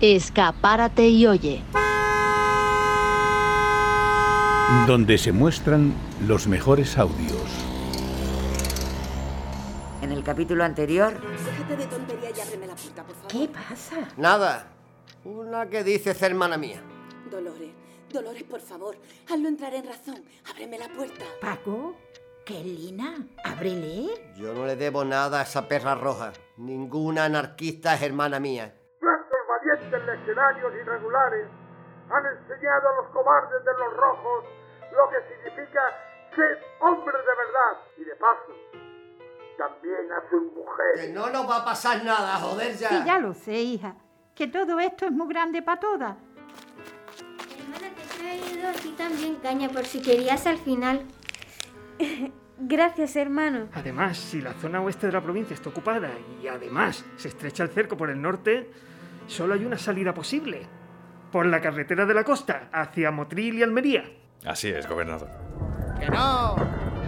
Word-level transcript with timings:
Escapárate 0.00 1.08
y 1.08 1.26
oye. 1.26 1.62
Donde 4.86 5.16
se 5.16 5.32
muestran 5.32 5.94
los 6.26 6.46
mejores 6.46 6.98
audios. 6.98 7.40
En 10.02 10.12
el 10.12 10.22
capítulo 10.22 10.64
anterior, 10.64 11.14
Déjate 11.46 11.76
de 11.78 11.86
tontería 11.86 12.28
y 12.36 12.40
ábreme 12.40 12.66
la 12.66 12.74
puerta, 12.74 13.02
por 13.04 13.14
favor. 13.14 13.30
¿Qué 13.30 13.48
pasa? 13.48 13.96
Nada. 14.18 14.68
Una 15.24 15.66
que 15.70 15.82
dices 15.82 16.20
hermana 16.20 16.58
mía. 16.58 16.82
Dolores, 17.30 17.70
Dolores, 18.12 18.42
por 18.42 18.60
favor, 18.60 18.98
hazlo 19.32 19.48
entrar 19.48 19.72
en 19.74 19.86
razón. 19.86 20.22
Ábreme 20.50 20.78
la 20.78 20.88
puerta. 20.88 21.24
Paco, 21.40 21.96
¿qué 22.44 22.62
Lina? 22.62 23.26
Ábrele. 23.44 24.08
Yo 24.36 24.52
no 24.52 24.66
le 24.66 24.76
debo 24.76 25.06
nada 25.06 25.40
a 25.40 25.42
esa 25.44 25.66
perra 25.66 25.94
roja. 25.94 26.34
Ninguna 26.58 27.24
anarquista 27.24 27.94
es 27.94 28.02
hermana 28.02 28.38
mía. 28.38 28.74
Legionarios 29.90 30.72
irregulares 30.74 31.46
han 32.10 32.24
enseñado 32.26 32.88
a 32.88 32.96
los 33.02 33.06
cobardes 33.12 33.64
de 33.64 33.72
los 33.72 33.96
rojos 33.96 34.44
lo 34.92 35.10
que 35.10 35.16
significa 35.34 35.80
ser 36.34 36.58
hombres 36.80 37.16
de 37.16 37.34
verdad. 37.44 37.72
Y 37.98 38.04
de 38.04 38.14
paso, 38.16 38.52
también 39.58 40.12
a 40.12 40.20
sus 40.30 40.50
Que 40.50 40.56
mujeres. 40.58 41.10
no 41.14 41.30
nos 41.30 41.48
va 41.50 41.56
a 41.58 41.64
pasar 41.64 42.04
nada, 42.04 42.36
joder 42.36 42.74
ya. 42.76 42.88
Sí, 42.88 43.02
ya 43.04 43.18
lo 43.18 43.32
sé, 43.34 43.52
hija. 43.54 43.94
Que 44.34 44.46
todo 44.48 44.78
esto 44.80 45.06
es 45.06 45.12
muy 45.12 45.28
grande 45.28 45.62
para 45.62 45.80
todas. 45.80 46.16
Hermana, 47.58 47.94
te 47.94 48.02
he 48.02 48.18
traído 48.18 48.68
a 48.68 48.72
ti 48.72 48.94
también 48.96 49.36
caña 49.36 49.68
por 49.68 49.84
si 49.84 50.02
querías 50.02 50.46
al 50.46 50.58
final. 50.58 51.02
Gracias, 52.58 53.16
hermano. 53.16 53.68
Además, 53.74 54.16
si 54.16 54.40
la 54.40 54.54
zona 54.54 54.80
oeste 54.80 55.06
de 55.06 55.12
la 55.12 55.20
provincia 55.20 55.52
está 55.54 55.68
ocupada 55.68 56.08
y 56.42 56.48
además 56.48 57.04
se 57.16 57.28
estrecha 57.28 57.62
el 57.64 57.70
cerco 57.70 57.96
por 57.98 58.08
el 58.08 58.20
norte, 58.20 58.70
solo 59.26 59.54
hay 59.54 59.64
una 59.64 59.78
salida 59.78 60.12
posible. 60.14 60.66
Por 61.32 61.46
la 61.46 61.60
carretera 61.60 62.06
de 62.06 62.14
la 62.14 62.24
costa, 62.24 62.68
hacia 62.72 63.10
Motril 63.10 63.54
y 63.58 63.62
Almería. 63.62 64.04
Así 64.46 64.68
es, 64.70 64.88
gobernador. 64.88 65.28
Que 65.98 66.08
no, 66.08 66.56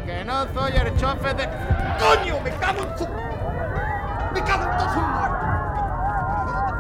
que 0.05 0.25
no 0.25 0.45
soy 0.53 0.73
el 0.73 0.97
chofer 0.97 1.37
de... 1.37 1.45
¡Coño! 1.99 2.41
¡Me 2.43 2.51
cago 2.53 2.83
en 2.83 2.95
tu... 2.97 3.05
¡Me 4.35 4.41
cago 4.45 4.65
en 4.65 4.77
todos 4.77 4.93
sus 4.93 5.03
muertos! 5.03 5.39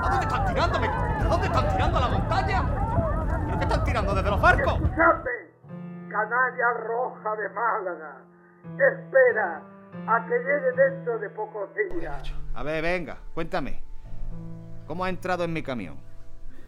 ¿A 0.03 0.09
dónde 0.11 0.27
están 0.27 0.47
tirando? 0.47 0.81
¿Me- 0.81 0.89
¿A 0.89 1.29
dónde 1.29 1.47
están 1.47 1.69
tirando 1.69 1.99
a 1.99 2.01
la 2.01 2.09
montaña? 2.09 2.63
¿Pero 3.47 3.59
qué 3.59 3.65
están 3.65 3.85
tirando 3.85 4.15
desde 4.15 4.31
los 4.31 4.41
barcos? 4.41 4.75
Escuchadme, 4.75 5.31
canalla 6.09 6.73
roja 6.87 7.37
de 7.37 7.49
Málaga. 7.51 8.17
Espera 8.65 9.63
a 10.07 10.27
que 10.27 10.35
llegue 10.39 10.73
dentro 10.91 11.19
de 11.19 11.31
pocos 11.31 11.69
días. 12.01 12.33
A 12.55 12.63
ver, 12.63 12.83
venga, 12.83 13.19
cuéntame. 13.35 13.83
¿Cómo 14.89 15.05
ha 15.05 15.11
entrado 15.11 15.45
en 15.45 15.53
mi 15.53 15.63
camión? 15.63 15.97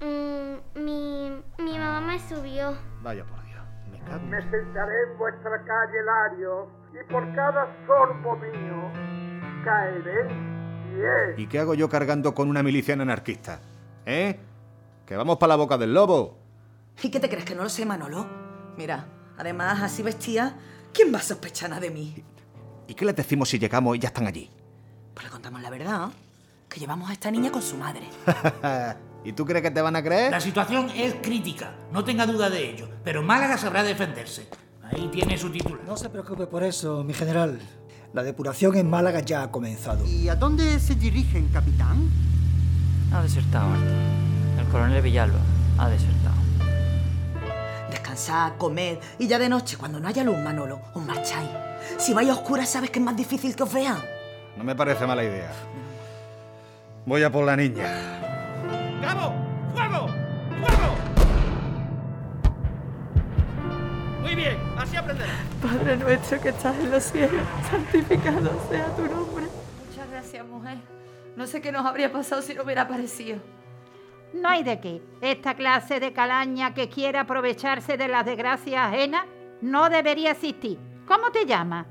Mm, 0.02 0.78
mi, 0.78 1.42
mi 1.58 1.78
mamá 1.78 2.02
me 2.02 2.18
subió. 2.18 2.76
Vaya 3.02 3.24
por 3.24 3.42
Dios. 3.46 3.64
Me 3.90 3.98
cago 4.00 4.22
en... 4.22 4.28
Me 4.28 4.42
sentaré 4.42 4.92
en 5.10 5.18
vuestra 5.18 5.64
calle 5.64 6.02
Larios 6.04 6.68
y 6.92 7.10
por 7.10 7.34
cada 7.34 7.66
sorbo 7.86 8.36
mío 8.36 8.92
caeré 9.64 10.24
diez. 10.94 11.38
¿Y 11.38 11.46
qué 11.46 11.60
hago 11.60 11.72
yo 11.72 11.88
cargando 11.88 12.34
con 12.34 12.50
una 12.50 12.62
miliciana 12.62 13.04
anarquista? 13.04 13.60
¿Eh? 14.04 14.38
Que 15.06 15.16
vamos 15.16 15.38
para 15.38 15.48
la 15.48 15.56
boca 15.56 15.78
del 15.78 15.94
lobo. 15.94 16.36
¿Y 17.02 17.10
qué 17.10 17.20
te 17.20 17.30
crees 17.30 17.46
que 17.46 17.54
no 17.54 17.62
lo 17.62 17.70
sé, 17.70 17.86
Manolo? 17.86 18.26
Mira, 18.76 19.06
además, 19.38 19.80
así 19.82 20.02
vestía, 20.02 20.58
¿quién 20.92 21.12
va 21.12 21.18
a 21.18 21.22
sospechar 21.22 21.70
nada 21.70 21.80
de 21.80 21.90
mí? 21.90 22.22
¿Y 22.86 22.92
qué 22.94 23.06
les 23.06 23.16
decimos 23.16 23.48
si 23.48 23.58
llegamos 23.58 23.96
y 23.96 24.00
ya 24.00 24.08
están 24.08 24.26
allí? 24.26 24.50
Pues 25.14 25.24
le 25.24 25.30
contamos 25.30 25.62
la 25.62 25.70
verdad, 25.70 26.10
que 26.70 26.80
llevamos 26.80 27.10
a 27.10 27.12
esta 27.12 27.30
niña 27.30 27.50
con 27.50 27.60
su 27.60 27.76
madre. 27.76 28.08
¿Y 29.24 29.32
tú 29.32 29.44
crees 29.44 29.62
que 29.62 29.70
te 29.70 29.82
van 29.82 29.96
a 29.96 30.02
creer? 30.02 30.30
La 30.30 30.40
situación 30.40 30.88
es 30.94 31.16
crítica, 31.20 31.74
no 31.92 32.04
tenga 32.04 32.24
duda 32.24 32.48
de 32.48 32.70
ello, 32.70 32.88
pero 33.04 33.22
Málaga 33.22 33.58
sabrá 33.58 33.82
defenderse. 33.82 34.48
Ahí 34.82 35.08
tiene 35.12 35.36
su 35.36 35.50
titular. 35.50 35.80
No 35.86 35.96
se 35.96 36.08
preocupe 36.08 36.46
por 36.46 36.62
eso, 36.62 37.04
mi 37.04 37.12
general. 37.12 37.60
La 38.12 38.22
depuración 38.22 38.76
en 38.76 38.88
Málaga 38.88 39.20
ya 39.20 39.42
ha 39.42 39.50
comenzado. 39.50 40.06
¿Y 40.06 40.28
a 40.28 40.36
dónde 40.36 40.80
se 40.80 40.94
dirigen, 40.94 41.48
capitán? 41.48 42.08
Ha 43.12 43.22
desertado, 43.22 43.68
Marta. 43.68 44.60
El 44.60 44.66
coronel 44.68 45.02
Villalba 45.02 45.38
ha 45.78 45.88
desertado. 45.88 46.36
Descansad, 47.90 48.56
comed 48.56 48.98
y 49.18 49.26
ya 49.26 49.38
de 49.38 49.48
noche, 49.48 49.76
cuando 49.76 50.00
no 50.00 50.08
haya 50.08 50.24
luz, 50.24 50.38
Manolo, 50.38 50.80
os 50.94 51.04
marcháis. 51.04 51.50
Si 51.98 52.14
vais 52.14 52.28
a 52.30 52.32
oscuras, 52.32 52.68
sabes 52.68 52.90
que 52.90 53.00
es 53.00 53.04
más 53.04 53.16
difícil 53.16 53.54
que 53.54 53.64
os 53.64 53.72
vean. 53.72 53.98
No 54.56 54.64
me 54.64 54.74
parece 54.74 55.06
mala 55.06 55.24
idea. 55.24 55.52
Voy 57.10 57.24
a 57.24 57.32
por 57.32 57.44
la 57.44 57.56
niña. 57.56 57.88
¡Cabo! 59.02 59.34
¡Fuego! 59.74 60.06
¡Fuego! 60.60 60.94
Muy 64.22 64.36
bien, 64.36 64.56
así 64.78 64.94
aprenderás. 64.94 65.34
Padre 65.60 65.96
nuestro 65.96 66.40
que 66.40 66.50
estás 66.50 66.78
en 66.78 66.88
los 66.92 67.02
cielos, 67.02 67.42
santificado 67.68 68.52
sea 68.70 68.86
tu 68.94 69.02
nombre. 69.06 69.46
Muchas 69.88 70.08
gracias, 70.08 70.46
mujer. 70.46 70.78
No 71.34 71.48
sé 71.48 71.60
qué 71.60 71.72
nos 71.72 71.84
habría 71.84 72.12
pasado 72.12 72.42
si 72.42 72.54
no 72.54 72.62
hubiera 72.62 72.82
aparecido. 72.82 73.40
No 74.32 74.48
hay 74.48 74.62
de 74.62 74.78
qué. 74.78 75.02
Esta 75.20 75.54
clase 75.54 75.98
de 75.98 76.12
calaña 76.12 76.74
que 76.74 76.88
quiere 76.88 77.18
aprovecharse 77.18 77.96
de 77.96 78.06
las 78.06 78.24
desgracias 78.24 78.86
ajenas 78.86 79.24
no 79.60 79.90
debería 79.90 80.30
existir. 80.30 80.78
¿Cómo 81.08 81.32
te 81.32 81.44
llamas? 81.44 81.88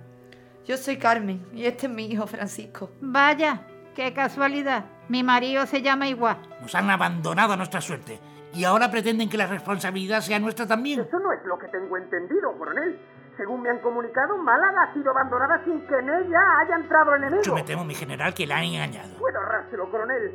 Yo 0.66 0.78
soy 0.78 0.96
Carmen 0.96 1.46
y 1.54 1.66
este 1.66 1.88
es 1.88 1.92
mi 1.92 2.06
hijo 2.06 2.26
Francisco. 2.26 2.92
Vaya, 3.02 3.66
qué 4.00 4.14
casualidad. 4.14 4.86
Mi 5.10 5.24
marido 5.24 5.66
se 5.66 5.82
llama 5.82 6.08
igual. 6.08 6.38
Nos 6.62 6.74
han 6.74 6.90
abandonado 6.90 7.52
a 7.52 7.58
nuestra 7.58 7.82
suerte. 7.82 8.18
Y 8.54 8.64
ahora 8.64 8.90
pretenden 8.90 9.30
que 9.30 9.38
la 9.38 9.46
responsabilidad 9.46 10.22
sea 10.22 10.40
nuestra 10.40 10.66
también. 10.66 11.02
Eso 11.02 11.20
no 11.20 11.34
es 11.34 11.44
lo 11.46 11.60
que 11.60 11.68
tengo 11.68 11.98
entendido, 11.98 12.58
coronel. 12.58 12.98
Según 13.36 13.62
me 13.62 13.70
han 13.70 13.80
comunicado, 13.80 14.38
Málaga 14.38 14.84
ha 14.84 14.94
sido 14.94 15.12
abandonada 15.12 15.62
sin 15.66 15.82
que 15.86 15.96
en 15.96 16.10
ella 16.10 16.40
haya 16.62 16.76
entrado 16.78 17.14
enemigo. 17.14 17.44
Yo 17.44 17.54
me 17.54 17.64
temo, 17.64 17.84
mi 17.84 17.94
general, 17.94 18.34
que 18.34 18.48
la 18.48 18.60
han 18.60 18.64
engañado. 18.64 19.18
Puedo 19.18 19.38
ahorrárselo, 19.38 19.92
coronel. 19.92 20.34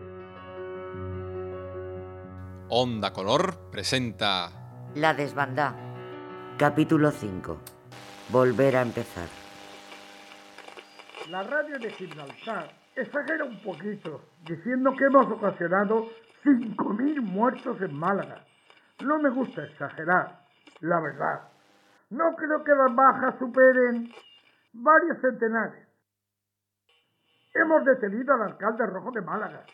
Onda 2.68 3.14
Color 3.14 3.70
presenta 3.70 4.50
La 4.94 5.14
desbandá. 5.14 5.74
Capítulo 6.58 7.10
5. 7.10 7.58
Volver 8.28 8.76
a 8.76 8.82
empezar. 8.82 9.28
La 11.30 11.42
radio 11.42 11.78
de 11.78 11.90
Gibraltar 11.90 12.83
exagera 12.96 13.44
un 13.44 13.62
poquito, 13.62 14.22
diciendo 14.46 14.92
que 14.96 15.04
hemos 15.04 15.26
ocasionado 15.30 16.06
5.000 16.44 17.20
muertos 17.20 17.80
en 17.80 17.94
Málaga. 17.94 18.44
No 19.04 19.18
me 19.18 19.30
gusta 19.30 19.64
exagerar, 19.64 20.40
la 20.80 21.00
verdad. 21.00 21.48
No 22.10 22.36
creo 22.36 22.62
que 22.62 22.74
las 22.74 22.94
bajas 22.94 23.34
superen 23.38 24.12
varios 24.72 25.20
centenares. 25.20 25.88
Hemos 27.54 27.84
detenido 27.84 28.34
al 28.34 28.42
alcalde 28.42 28.86
rojo 28.86 29.10
de 29.12 29.20
Málaga 29.22 29.64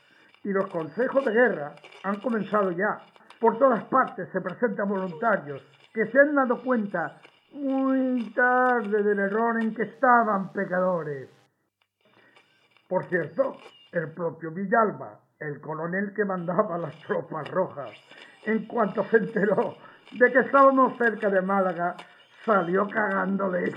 y 0.44 0.50
los 0.50 0.68
consejos 0.70 1.24
de 1.24 1.32
guerra 1.32 1.74
han 2.04 2.20
comenzado 2.20 2.70
ya. 2.70 3.00
Por 3.40 3.58
todas 3.58 3.84
partes 3.84 4.28
se 4.32 4.40
presentan 4.40 4.88
voluntarios 4.88 5.62
que 5.92 6.06
se 6.06 6.20
han 6.20 6.34
dado 6.34 6.62
cuenta 6.62 7.20
muy 7.52 8.32
tarde 8.32 9.02
del 9.02 9.18
error 9.18 9.62
en 9.62 9.74
que 9.74 9.82
estaban 9.82 10.52
pecadores. 10.52 11.39
Por 12.90 13.04
cierto, 13.04 13.56
el 13.92 14.12
propio 14.14 14.50
Villalba, 14.50 15.20
el 15.38 15.60
coronel 15.60 16.12
que 16.12 16.24
mandaba 16.24 16.76
las 16.76 17.00
tropas 17.02 17.48
rojas, 17.48 17.90
en 18.46 18.66
cuanto 18.66 19.04
se 19.04 19.18
enteró 19.18 19.76
de 20.10 20.32
que 20.32 20.40
estábamos 20.40 20.98
cerca 20.98 21.30
de 21.30 21.40
Málaga, 21.40 21.94
salió 22.44 22.88
cagándole. 22.88 23.72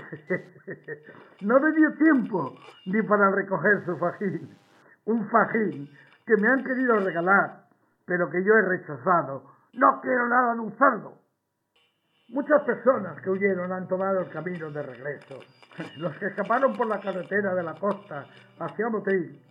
no 1.42 1.58
le 1.60 1.72
dio 1.76 1.94
tiempo 1.94 2.56
ni 2.86 3.02
para 3.02 3.30
recoger 3.30 3.84
su 3.84 3.96
fajín. 3.98 4.58
Un 5.04 5.28
fajín 5.28 5.88
que 6.26 6.36
me 6.36 6.48
han 6.48 6.64
querido 6.64 6.98
regalar, 6.98 7.66
pero 8.06 8.28
que 8.28 8.42
yo 8.42 8.52
he 8.54 8.62
rechazado. 8.62 9.44
No 9.74 10.00
quiero 10.00 10.28
nada 10.28 10.54
de 10.54 10.60
usarlo. 10.60 11.23
Muchas 12.28 12.62
personas 12.62 13.20
que 13.20 13.30
huyeron 13.30 13.70
han 13.70 13.86
tomado 13.86 14.20
el 14.20 14.30
camino 14.30 14.70
de 14.70 14.82
regreso. 14.82 15.40
Los 15.98 16.16
que 16.16 16.26
escaparon 16.26 16.74
por 16.74 16.86
la 16.86 16.98
carretera 16.98 17.54
de 17.54 17.62
la 17.62 17.74
costa 17.74 18.26
hacia 18.58 18.88
Motril 18.88 19.42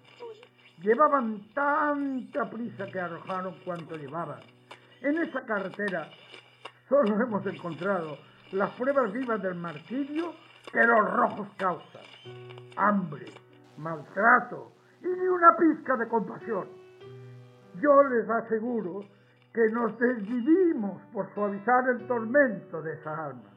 llevaban 0.82 1.54
tanta 1.54 2.50
prisa 2.50 2.88
que 2.88 3.00
arrojaron 3.00 3.56
cuanto 3.64 3.96
llevaban. 3.96 4.40
En 5.02 5.18
esa 5.20 5.46
carretera 5.46 6.10
solo 6.90 7.22
hemos 7.22 7.46
encontrado 7.46 8.18
las 8.52 8.72
pruebas 8.72 9.14
vivas 9.14 9.42
del 9.42 9.56
martirio 9.56 10.34
que 10.72 10.84
los 10.84 11.14
rojos 11.14 11.48
causan. 11.58 12.02
Hambre, 12.76 13.26
maltrato 13.78 14.72
y 15.02 15.08
ni 15.08 15.28
una 15.28 15.56
pizca 15.56 15.96
de 15.96 16.08
compasión. 16.08 16.68
Yo 17.76 18.04
les 18.04 18.30
aseguro 18.30 19.06
que 19.54 19.70
nos 19.70 19.98
desvivimos 20.00 21.02
por 21.14 21.32
suavizar 21.34 21.88
el 21.90 22.08
tormento 22.08 22.82
de 22.82 22.94
esa 22.94 23.26
alma. 23.26 23.54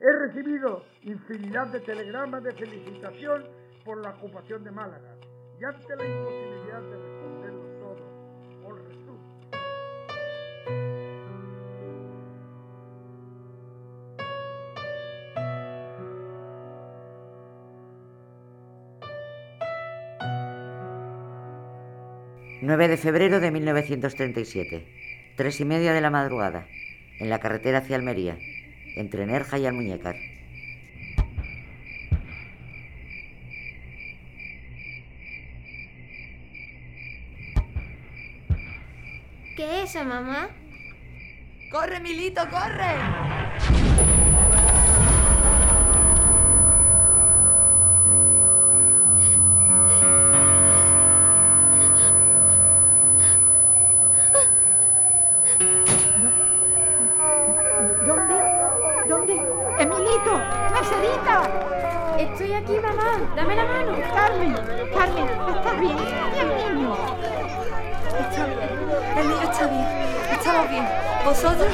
He 0.00 0.12
recibido 0.26 0.84
infinidad 1.02 1.66
de 1.72 1.80
telegramas 1.80 2.44
de 2.44 2.52
felicitación 2.52 3.44
por 3.84 3.98
la 3.98 4.10
ocupación 4.10 4.62
de 4.62 4.70
Málaga 4.70 5.16
y 5.60 5.64
ante 5.64 5.96
la 5.96 6.06
imposibilidad 6.06 6.82
de 6.82 6.97
9 22.60 22.88
de 22.88 22.96
febrero 22.96 23.38
de 23.38 23.52
1937. 23.52 24.84
Tres 25.36 25.60
y 25.60 25.64
media 25.64 25.92
de 25.92 26.00
la 26.00 26.10
madrugada. 26.10 26.66
En 27.20 27.30
la 27.30 27.38
carretera 27.38 27.78
hacia 27.78 27.94
Almería. 27.94 28.36
Entre 28.96 29.26
Nerja 29.26 29.58
y 29.58 29.66
Almuñécar. 29.66 30.16
¿Qué 39.56 39.82
es 39.82 39.90
eso, 39.90 40.04
mamá? 40.04 40.48
¡Corre, 41.70 42.00
Milito, 42.00 42.42
corre! 42.50 44.17
Estamos 70.58 70.70
bien. 70.72 70.88
¿Vosotros? 71.24 71.72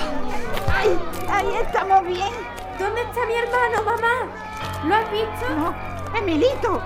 ¡Ay! 0.70 0.98
¡Ahí 1.31 1.56
estamos 1.62 2.06
bien! 2.06 2.32
¿Dónde 2.78 3.00
está 3.00 3.25
mi 3.25 3.34
hermano, 3.34 3.82
mamá? 3.82 4.28
¿Lo 4.84 4.94
has 4.94 5.10
visto? 5.10 5.48
No. 5.56 5.75
¡Emilito! 6.14 6.82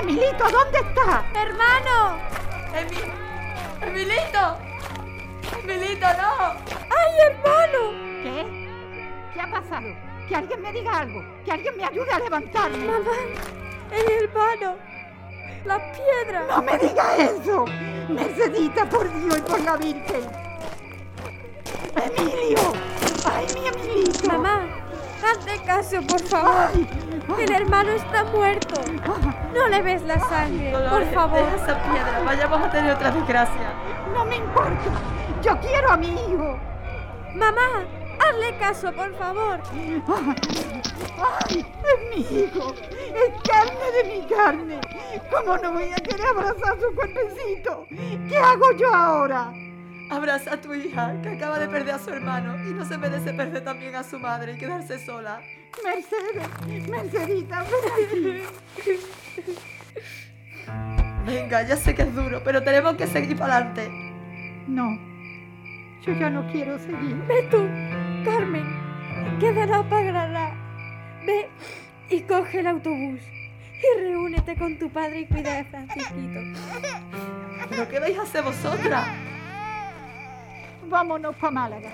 ¡Emilito, 0.00 0.44
¿dónde 0.52 0.78
está? 0.78 1.24
¡Hermano! 1.34 2.16
Emi... 2.76 2.96
¡Emilito! 3.80 4.56
¡Emilito, 5.64 6.06
no! 6.06 6.52
¡Ay, 6.96 7.12
hermano! 7.26 7.90
¿Qué? 8.22 8.46
¿Qué 9.34 9.40
ha 9.40 9.50
pasado? 9.50 9.88
Que 10.28 10.36
alguien 10.36 10.62
me 10.62 10.72
diga 10.72 11.00
algo. 11.00 11.24
Que 11.44 11.50
alguien 11.50 11.76
me 11.76 11.84
ayude 11.84 12.12
a 12.12 12.18
levantarme. 12.20 12.84
Mamá, 12.84 13.16
el 13.90 14.24
hermano. 14.24 14.76
Las 15.64 15.82
piedras. 15.96 16.44
No 16.48 16.62
me 16.62 16.78
diga 16.78 17.16
eso. 17.16 17.64
Mercedita, 18.08 18.88
por 18.88 19.12
Dios 19.12 19.38
y 19.38 19.42
por 19.42 19.60
la 19.60 19.76
Virgen. 19.76 20.41
Emilio. 21.96 22.72
Ay, 23.30 23.46
mi 23.54 23.68
Emilito. 23.68 24.26
Mamá, 24.28 24.66
hazte 25.24 25.62
caso, 25.64 25.96
por 26.06 26.20
favor. 26.22 26.70
El 27.38 27.52
hermano 27.52 27.90
está 27.90 28.24
muerto. 28.24 28.80
No 29.54 29.68
le 29.68 29.82
ves 29.82 30.02
la 30.02 30.18
sangre, 30.20 30.72
por 30.72 31.04
favor. 31.12 31.38
Deja 31.38 31.56
esa 31.56 31.82
piedra. 31.82 32.22
Vayamos 32.24 32.62
a 32.62 32.70
tener 32.70 32.94
otra 32.94 33.10
desgracia. 33.10 33.72
No 34.14 34.24
me 34.24 34.36
importa. 34.36 34.90
Yo 35.42 35.58
quiero 35.60 35.90
a 35.92 35.96
mi 35.96 36.08
hijo. 36.12 36.58
Mamá, 37.34 37.84
hazle 38.20 38.56
caso, 38.58 38.92
por 38.92 39.14
favor. 39.16 39.60
¡Ay! 41.48 41.66
Es 41.82 42.16
mi 42.16 42.38
hijo. 42.38 42.74
Es 42.74 43.48
carne 43.48 43.92
de 43.96 44.04
mi 44.04 44.26
carne. 44.26 44.80
¿Cómo 45.30 45.56
no 45.58 45.72
voy 45.72 45.92
a 45.92 45.96
querer 45.96 46.26
abrazar 46.26 46.78
su 46.80 46.94
cuerpecito? 46.94 47.86
¿Qué 48.28 48.38
hago 48.38 48.72
yo 48.72 48.94
ahora? 48.94 49.52
Abraza 50.12 50.52
a 50.52 50.60
tu 50.60 50.74
hija, 50.74 51.14
que 51.22 51.30
acaba 51.30 51.58
de 51.58 51.68
perder 51.68 51.94
a 51.94 51.98
su 51.98 52.10
hermano 52.10 52.54
y 52.68 52.74
no 52.74 52.84
se 52.84 52.98
merece 52.98 53.32
perder 53.32 53.64
también 53.64 53.94
a 53.94 54.04
su 54.04 54.18
madre 54.18 54.52
y 54.52 54.58
quedarse 54.58 54.98
sola. 54.98 55.40
Mercedes, 55.82 56.86
Mercedita, 56.86 57.62
ven 57.62 57.72
aquí. 57.96 58.42
Venga, 61.24 61.62
ya 61.62 61.76
sé 61.76 61.94
que 61.94 62.02
es 62.02 62.14
duro, 62.14 62.42
pero 62.44 62.62
tenemos 62.62 62.94
que 62.96 63.06
seguir 63.06 63.38
para 63.38 63.56
adelante. 63.56 63.88
No, 64.68 64.98
yo 66.02 66.12
ya 66.12 66.28
no 66.28 66.46
quiero 66.52 66.78
seguir. 66.78 67.16
Ve 67.26 67.48
tú, 67.50 67.66
Carmen, 68.22 68.66
quedará 69.40 69.82
para. 69.88 70.54
Ve 71.24 71.48
y 72.10 72.20
coge 72.20 72.60
el 72.60 72.66
autobús. 72.66 73.20
Y 73.80 73.98
reúnete 73.98 74.56
con 74.56 74.78
tu 74.78 74.90
padre 74.90 75.20
y 75.20 75.26
cuida 75.26 75.54
de 75.54 75.64
Francisquito. 75.64 76.40
¿Pero 77.70 77.88
qué 77.88 77.98
vais 77.98 78.18
a 78.18 78.22
hacer 78.22 78.42
vosotras? 78.42 79.21
Vámonos 80.88 81.34
para 81.36 81.50
Málaga. 81.50 81.90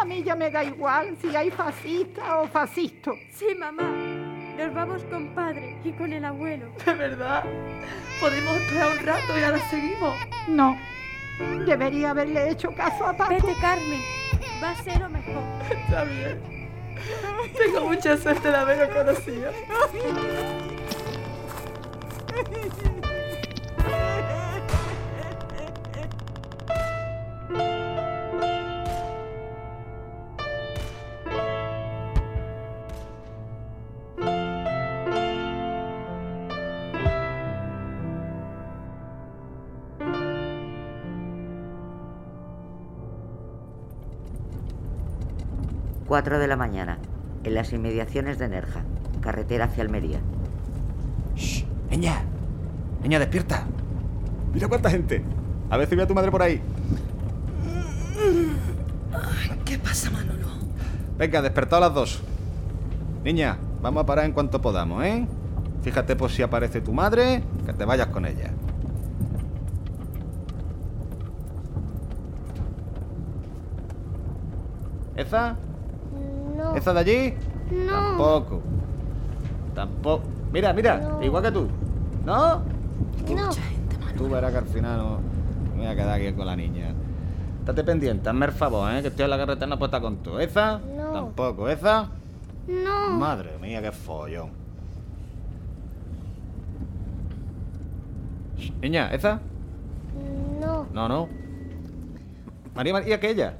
A 0.00 0.04
mí 0.04 0.22
ya 0.22 0.36
me 0.36 0.50
da 0.50 0.62
igual 0.62 1.16
si 1.20 1.34
hay 1.34 1.50
fascista 1.50 2.40
o 2.40 2.48
fascisto. 2.48 3.12
Sí, 3.32 3.46
mamá. 3.58 3.82
Nos 4.56 4.74
vamos 4.74 5.02
con 5.04 5.34
padre 5.34 5.76
y 5.84 5.92
con 5.92 6.12
el 6.12 6.24
abuelo. 6.24 6.70
¿De 6.84 6.94
verdad? 6.94 7.44
¿Podemos 8.20 8.56
esperar 8.56 8.90
un 8.90 9.06
rato 9.06 9.38
y 9.38 9.42
ahora 9.42 9.58
seguimos? 9.70 10.14
No. 10.48 10.78
Debería 11.66 12.10
haberle 12.10 12.50
hecho 12.50 12.74
caso 12.74 13.06
a 13.06 13.16
Paco. 13.16 13.34
Vete, 13.34 13.54
Carmen. 13.60 14.00
Va 14.62 14.70
a 14.70 14.82
ser 14.82 15.00
lo 15.00 15.08
mejor. 15.08 15.42
Está 15.70 16.04
bien. 16.04 16.68
Tengo 17.56 17.88
mucha 17.88 18.16
suerte 18.16 18.50
de 18.50 18.56
haberlo 18.56 18.94
conocido. 18.94 19.50
Cuatro 46.08 46.38
de 46.38 46.48
la 46.48 46.56
mañana. 46.56 46.96
En 47.44 47.54
las 47.54 47.70
inmediaciones 47.70 48.38
de 48.38 48.48
Nerja. 48.48 48.80
Carretera 49.20 49.66
hacia 49.66 49.82
Almería. 49.82 50.20
¡Shh! 51.36 51.66
¡Niña! 51.90 52.22
¡Niña, 53.02 53.18
despierta! 53.18 53.64
Mira 54.54 54.68
cuánta 54.68 54.88
gente. 54.88 55.22
A 55.68 55.76
ver 55.76 55.86
si 55.86 55.96
ve 55.96 56.04
a 56.04 56.06
tu 56.06 56.14
madre 56.14 56.30
por 56.30 56.40
ahí. 56.40 56.62
¿Qué 59.66 59.78
pasa, 59.78 60.10
Manolo? 60.10 60.46
Venga, 61.18 61.42
despertad 61.42 61.76
a 61.76 61.88
las 61.88 61.94
dos. 61.94 62.22
Niña, 63.22 63.58
vamos 63.82 64.02
a 64.02 64.06
parar 64.06 64.24
en 64.24 64.32
cuanto 64.32 64.62
podamos, 64.62 65.04
¿eh? 65.04 65.26
Fíjate 65.82 66.16
por 66.16 66.30
si 66.30 66.40
aparece 66.40 66.80
tu 66.80 66.94
madre, 66.94 67.42
que 67.66 67.74
te 67.74 67.84
vayas 67.84 68.06
con 68.06 68.24
ella. 68.24 68.50
¿Esa? 75.14 75.56
¿Esa 76.78 76.94
de 76.94 77.00
allí? 77.00 77.34
No. 77.72 77.92
Tampoco. 77.92 78.62
Tampoco. 79.74 80.22
Mira, 80.52 80.72
mira, 80.72 81.18
igual 81.22 81.42
que 81.42 81.50
tú. 81.50 81.66
¿No? 82.24 82.62
No. 83.28 83.50
Tú 84.16 84.28
verás 84.28 84.52
que 84.52 84.58
al 84.58 84.66
final 84.66 84.98
no 84.98 85.18
me 85.72 85.78
voy 85.78 85.86
a 85.86 85.96
quedar 85.96 86.20
aquí 86.20 86.32
con 86.32 86.46
la 86.46 86.54
niña. 86.54 86.94
Estate 87.60 87.84
pendiente, 87.84 88.28
hazme 88.28 88.46
el 88.46 88.52
favor, 88.52 88.90
¿eh? 88.92 89.02
Que 89.02 89.08
estoy 89.08 89.24
en 89.24 89.30
la 89.30 89.38
carretera 89.38 89.66
no 89.66 89.78
puedo 89.78 89.88
estar 89.88 90.00
con 90.00 90.18
tú. 90.18 90.38
¿Esa? 90.38 90.78
No. 90.78 91.12
Tampoco. 91.12 91.68
¿Esa? 91.68 92.10
No. 92.68 93.10
Madre 93.10 93.58
mía, 93.60 93.82
qué 93.82 93.92
follón. 93.92 94.50
Niña, 98.80 99.12
¿esa? 99.12 99.40
No. 100.60 100.86
No, 100.92 101.08
no. 101.08 101.28
María, 102.74 102.92
María, 102.92 103.16
aquella. 103.16 103.54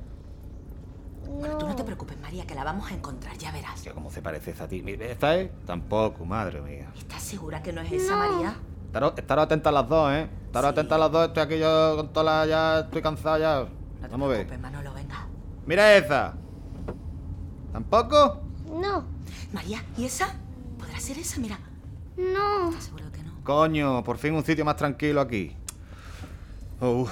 Tú 1.59 1.67
no 1.69 1.77
te 1.77 1.85
preocupes, 1.85 2.19
María, 2.21 2.47
que 2.47 2.55
la 2.55 2.65
vamos 2.65 2.91
a 2.91 2.95
encontrar, 2.95 3.37
ya 3.37 3.53
verás. 3.53 3.83
Tío, 3.83 3.95
¿Cómo 3.95 4.11
se 4.11 4.23
parece 4.23 4.51
esa 4.53 4.65
a 4.65 4.69
ti? 4.69 4.83
¿Esta 5.01 5.37
es? 5.37 5.51
Tampoco, 5.67 6.25
madre 6.25 6.61
mía. 6.61 6.91
¿Estás 6.97 7.23
segura 7.23 7.63
que 7.63 7.73
no 7.73 7.81
es 7.81 7.93
esa, 7.93 8.17
No. 8.17 8.33
María? 8.33 8.57
Estaros, 8.87 9.13
estaros 9.17 9.45
atentas 9.45 9.73
las 9.73 9.89
dos, 9.89 10.13
¿eh? 10.13 10.29
Estaros 10.47 10.71
atentas 10.71 10.99
las 10.99 11.13
dos. 11.13 11.27
Estoy 11.29 11.43
aquí 11.43 11.59
yo 11.59 11.97
con 11.97 12.13
todas 12.13 12.25
las... 12.25 12.49
Ya 12.49 12.79
estoy 12.81 13.03
cansado 13.03 13.39
ya. 13.39 13.61
No 14.01 14.07
te 14.07 14.09
Vamos 14.09 14.27
a 14.27 14.29
ver. 14.31 14.47
preocupes, 14.47 14.61
Manolo, 14.61 14.95
venga. 14.95 15.27
Mira 15.67 15.95
esa. 15.97 16.35
¿Tampoco? 17.73 18.41
No. 18.73 19.05
María, 19.53 19.85
¿y 19.97 20.07
esa? 20.07 20.35
¿Podrá 20.79 20.99
ser 20.99 21.19
esa? 21.19 21.39
Mira. 21.41 21.59
No. 22.17 22.71
¿Estás 22.71 22.85
seguro 22.85 23.13
que 23.13 23.23
no? 23.23 23.33
Coño, 23.45 24.03
por 24.03 24.17
fin 24.19 24.35
un 24.35 24.45
sitio 24.45 24.65
más 24.65 24.77
tranquilo 24.77 25.21
aquí. 25.21 25.55
Oh, 26.81 27.07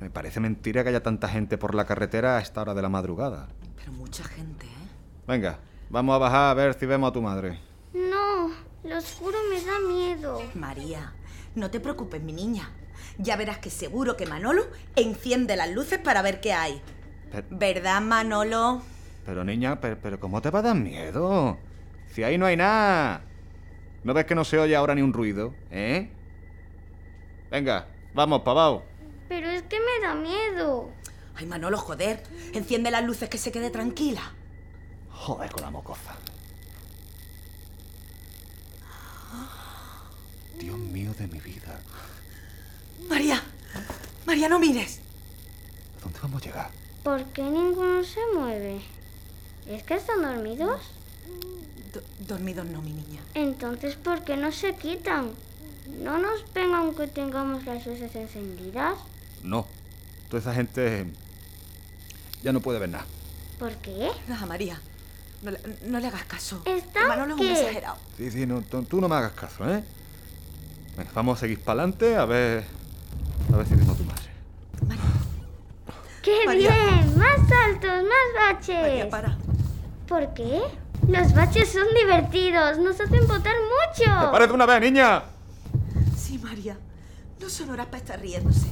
me 0.00 0.10
parece 0.10 0.40
mentira 0.40 0.82
que 0.82 0.88
haya 0.88 1.02
tanta 1.02 1.28
gente 1.28 1.58
por 1.58 1.74
la 1.74 1.84
carretera 1.84 2.38
a 2.38 2.40
esta 2.40 2.62
hora 2.62 2.74
de 2.74 2.82
la 2.82 2.88
madrugada. 2.88 3.48
Pero 3.76 3.92
mucha 3.92 4.24
gente, 4.24 4.66
¿eh? 4.66 4.88
Venga, 5.28 5.58
vamos 5.90 6.14
a 6.14 6.18
bajar 6.18 6.50
a 6.50 6.54
ver 6.54 6.74
si 6.74 6.86
vemos 6.86 7.10
a 7.10 7.12
tu 7.12 7.22
madre. 7.22 7.60
No. 7.92 8.50
Lo 8.82 8.96
oscuro 8.96 9.36
me 9.50 9.62
da 9.62 9.78
miedo. 9.86 10.40
María, 10.54 11.12
no 11.54 11.70
te 11.70 11.80
preocupes, 11.80 12.22
mi 12.22 12.32
niña. 12.32 12.70
Ya 13.18 13.36
verás 13.36 13.58
que 13.58 13.68
seguro 13.68 14.16
que 14.16 14.24
Manolo 14.24 14.62
enciende 14.96 15.54
las 15.54 15.70
luces 15.70 15.98
para 15.98 16.22
ver 16.22 16.40
qué 16.40 16.54
hay. 16.54 16.80
Pero, 17.30 17.46
¿Verdad, 17.50 18.00
Manolo? 18.00 18.80
pero, 19.26 19.44
niña, 19.44 19.80
pero, 19.80 19.98
pero 20.00 20.18
¿cómo 20.18 20.40
te 20.40 20.50
va 20.50 20.60
a 20.60 20.62
dar 20.62 20.76
miedo? 20.76 21.58
Si 22.08 22.24
ahí 22.24 22.38
no 22.38 22.46
hay 22.46 22.56
nada. 22.56 23.22
¿No 24.02 24.14
ves 24.14 24.24
que 24.24 24.34
no 24.34 24.44
se 24.44 24.58
oye 24.58 24.74
ahora 24.74 24.94
ni 24.94 25.02
un 25.02 25.12
ruido, 25.12 25.52
eh? 25.70 26.10
Venga, 27.50 27.86
vamos, 28.14 28.40
pavao. 28.42 28.82
Que 29.70 29.78
me 29.80 30.06
da 30.06 30.14
miedo. 30.14 30.90
Ay, 31.36 31.46
Manolo, 31.46 31.78
joder. 31.78 32.22
Enciende 32.52 32.90
las 32.90 33.04
luces 33.04 33.30
que 33.30 33.38
se 33.38 33.50
quede 33.50 33.70
tranquila. 33.70 34.32
Joder 35.10 35.50
con 35.50 35.62
la 35.62 35.70
mocoza. 35.70 36.16
Dios 40.58 40.78
mío 40.78 41.14
de 41.18 41.26
mi 41.28 41.38
vida. 41.38 41.80
María, 43.08 43.42
María, 44.26 44.48
no 44.48 44.58
mires. 44.58 45.00
¿A 45.98 46.02
dónde 46.02 46.18
vamos 46.20 46.42
a 46.42 46.44
llegar? 46.44 46.70
¿Por 47.02 47.24
qué 47.32 47.42
ninguno 47.42 48.04
se 48.04 48.20
mueve? 48.34 48.82
¿Es 49.66 49.82
que 49.84 49.94
están 49.94 50.20
dormidos? 50.20 50.80
dormidos 52.26 52.66
no, 52.66 52.82
mi 52.82 52.92
niña. 52.92 53.22
Entonces, 53.34 53.96
¿por 53.96 54.22
qué 54.24 54.36
no 54.36 54.52
se 54.52 54.74
quitan? 54.74 55.32
¿No 56.02 56.18
nos 56.18 56.52
ven 56.52 56.74
aunque 56.74 57.06
tengamos 57.06 57.64
las 57.64 57.86
luces 57.86 58.14
encendidas? 58.14 58.98
No. 59.42 59.66
Toda 60.28 60.40
esa 60.40 60.54
gente 60.54 61.06
ya 62.42 62.52
no 62.52 62.60
puede 62.60 62.78
ver 62.78 62.88
nada. 62.90 63.04
¿Por 63.58 63.72
qué? 63.76 64.10
Nada, 64.28 64.46
María. 64.46 64.80
No 65.42 65.50
le, 65.50 65.60
no 65.86 65.98
le 65.98 66.06
hagas 66.06 66.24
caso. 66.24 66.62
¿Están 66.64 67.08
Manolo 67.08 67.34
es 67.34 67.40
un 67.40 67.46
exagerado. 67.48 67.96
Sí, 68.16 68.30
sí, 68.30 68.46
no, 68.46 68.60
tú, 68.62 68.82
tú 68.84 69.00
no 69.00 69.08
me 69.08 69.16
hagas 69.16 69.32
caso, 69.32 69.68
¿eh? 69.70 69.82
Venga, 70.96 71.10
vamos 71.14 71.38
a 71.38 71.40
seguir 71.40 71.60
para 71.60 71.82
adelante 71.82 72.16
a 72.16 72.24
ver. 72.24 72.64
A 73.52 73.56
ver 73.56 73.66
si 73.66 73.74
vino 73.74 73.94
tu 73.94 74.04
madre. 74.04 74.20
¡Qué 76.22 76.42
María. 76.44 76.70
bien! 76.70 77.18
¡Más 77.18 77.36
saltos, 77.48 78.02
más 78.04 78.54
baches! 78.54 78.80
María, 78.82 79.08
para. 79.08 79.38
¿Por 80.06 80.34
qué? 80.34 80.60
Los 81.08 81.32
baches 81.32 81.72
son 81.72 81.86
divertidos, 81.94 82.78
nos 82.78 83.00
hacen 83.00 83.26
votar 83.26 83.54
mucho. 83.56 84.04
¡Te 84.04 84.30
pares 84.30 84.48
de 84.48 84.54
una 84.54 84.66
vez, 84.66 84.80
niña! 84.82 85.22
Sí, 86.16 86.38
María. 86.38 86.76
No 87.40 87.48
son 87.48 87.70
horas 87.70 87.86
para 87.86 87.98
estar 87.98 88.20
riéndose. 88.20 88.66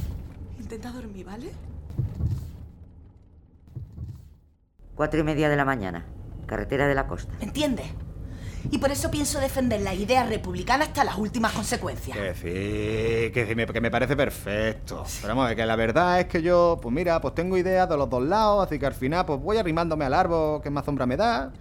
Intenta 0.71 0.91
dormir, 0.91 1.25
¿vale? 1.25 1.51
Cuatro 4.93 5.19
y 5.19 5.23
media 5.23 5.49
de 5.49 5.55
la 5.55 5.65
mañana. 5.65 6.05
Carretera 6.45 6.85
de 6.85 6.93
la 6.93 7.07
costa. 7.07 7.33
¿Me 7.39 7.45
entiendes? 7.45 7.87
Y 8.69 8.77
por 8.77 8.91
eso 8.91 9.09
pienso 9.09 9.39
defender 9.39 9.81
la 9.81 9.95
idea 9.95 10.27
republicana 10.27 10.83
hasta 10.83 11.03
las 11.03 11.17
últimas 11.17 11.53
consecuencias. 11.53 12.15
Que 12.15 12.35
sí, 12.35 13.33
que 13.33 13.47
sí, 13.47 13.55
me, 13.55 13.65
que 13.65 13.81
me 13.81 13.89
parece 13.89 14.15
perfecto. 14.15 15.05
Pero 15.23 15.29
vamos, 15.29 15.45
a 15.45 15.47
ver, 15.47 15.57
que 15.57 15.65
la 15.65 15.75
verdad 15.75 16.19
es 16.19 16.27
que 16.27 16.43
yo, 16.43 16.77
pues 16.79 16.93
mira, 16.93 17.19
pues 17.19 17.33
tengo 17.33 17.57
ideas 17.57 17.89
de 17.89 17.97
los 17.97 18.07
dos 18.07 18.21
lados, 18.21 18.67
así 18.67 18.77
que 18.77 18.85
al 18.85 18.93
final 18.93 19.25
pues 19.25 19.41
voy 19.41 19.57
arrimándome 19.57 20.05
al 20.05 20.13
árbol 20.13 20.61
que 20.61 20.69
más 20.69 20.85
sombra 20.85 21.07
me 21.07 21.17
da. 21.17 21.51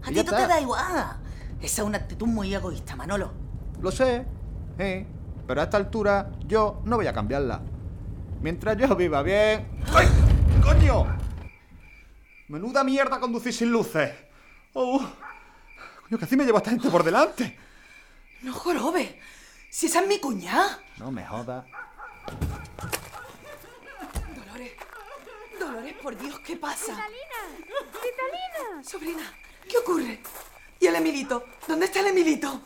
A 0.00 0.08
ti 0.10 0.14
no 0.14 0.24
te 0.24 0.30
da 0.30 0.60
igual. 0.60 1.16
Esa 1.60 1.82
es 1.82 1.88
una 1.88 1.98
actitud 1.98 2.28
muy 2.28 2.54
egoísta, 2.54 2.94
Manolo. 2.94 3.32
Lo 3.82 3.90
sé, 3.90 4.24
eh, 4.78 5.06
pero 5.44 5.60
a 5.60 5.64
esta 5.64 5.76
altura 5.76 6.30
yo 6.46 6.82
no 6.84 6.94
voy 6.94 7.08
a 7.08 7.12
cambiarla. 7.12 7.73
Mientras 8.44 8.76
yo 8.76 8.94
viva 8.94 9.22
bien... 9.22 9.66
¡Ay! 9.94 10.06
¡Coño! 10.62 11.16
Menuda 12.48 12.84
mierda 12.84 13.18
conducir 13.18 13.54
sin 13.54 13.72
luces. 13.72 14.14
Oh. 14.74 15.00
Coño, 16.02 16.18
que 16.18 16.26
así 16.26 16.36
me 16.36 16.44
llevo 16.44 16.58
a 16.58 16.60
esta 16.60 16.68
gente 16.68 16.90
por 16.90 17.02
delante. 17.02 17.58
No 18.42 18.52
jorobe. 18.52 19.18
Si 19.70 19.86
esa 19.86 20.02
es 20.02 20.08
mi 20.08 20.18
cuñada. 20.20 20.78
No 20.98 21.10
me 21.10 21.24
jodas. 21.24 21.64
Dolores. 24.36 24.72
Dolores, 25.58 25.94
por 26.02 26.14
Dios, 26.14 26.38
¿qué 26.40 26.58
pasa? 26.58 26.92
¡Vitalina! 26.92 27.80
¡Vitalina! 27.94 28.84
Sobrina, 28.84 29.32
¿qué 29.66 29.78
ocurre? 29.78 30.20
¿Y 30.80 30.86
el 30.86 30.96
Emilito? 30.96 31.46
¿Dónde 31.66 31.86
está 31.86 32.00
el 32.00 32.08
Emilito? 32.08 32.60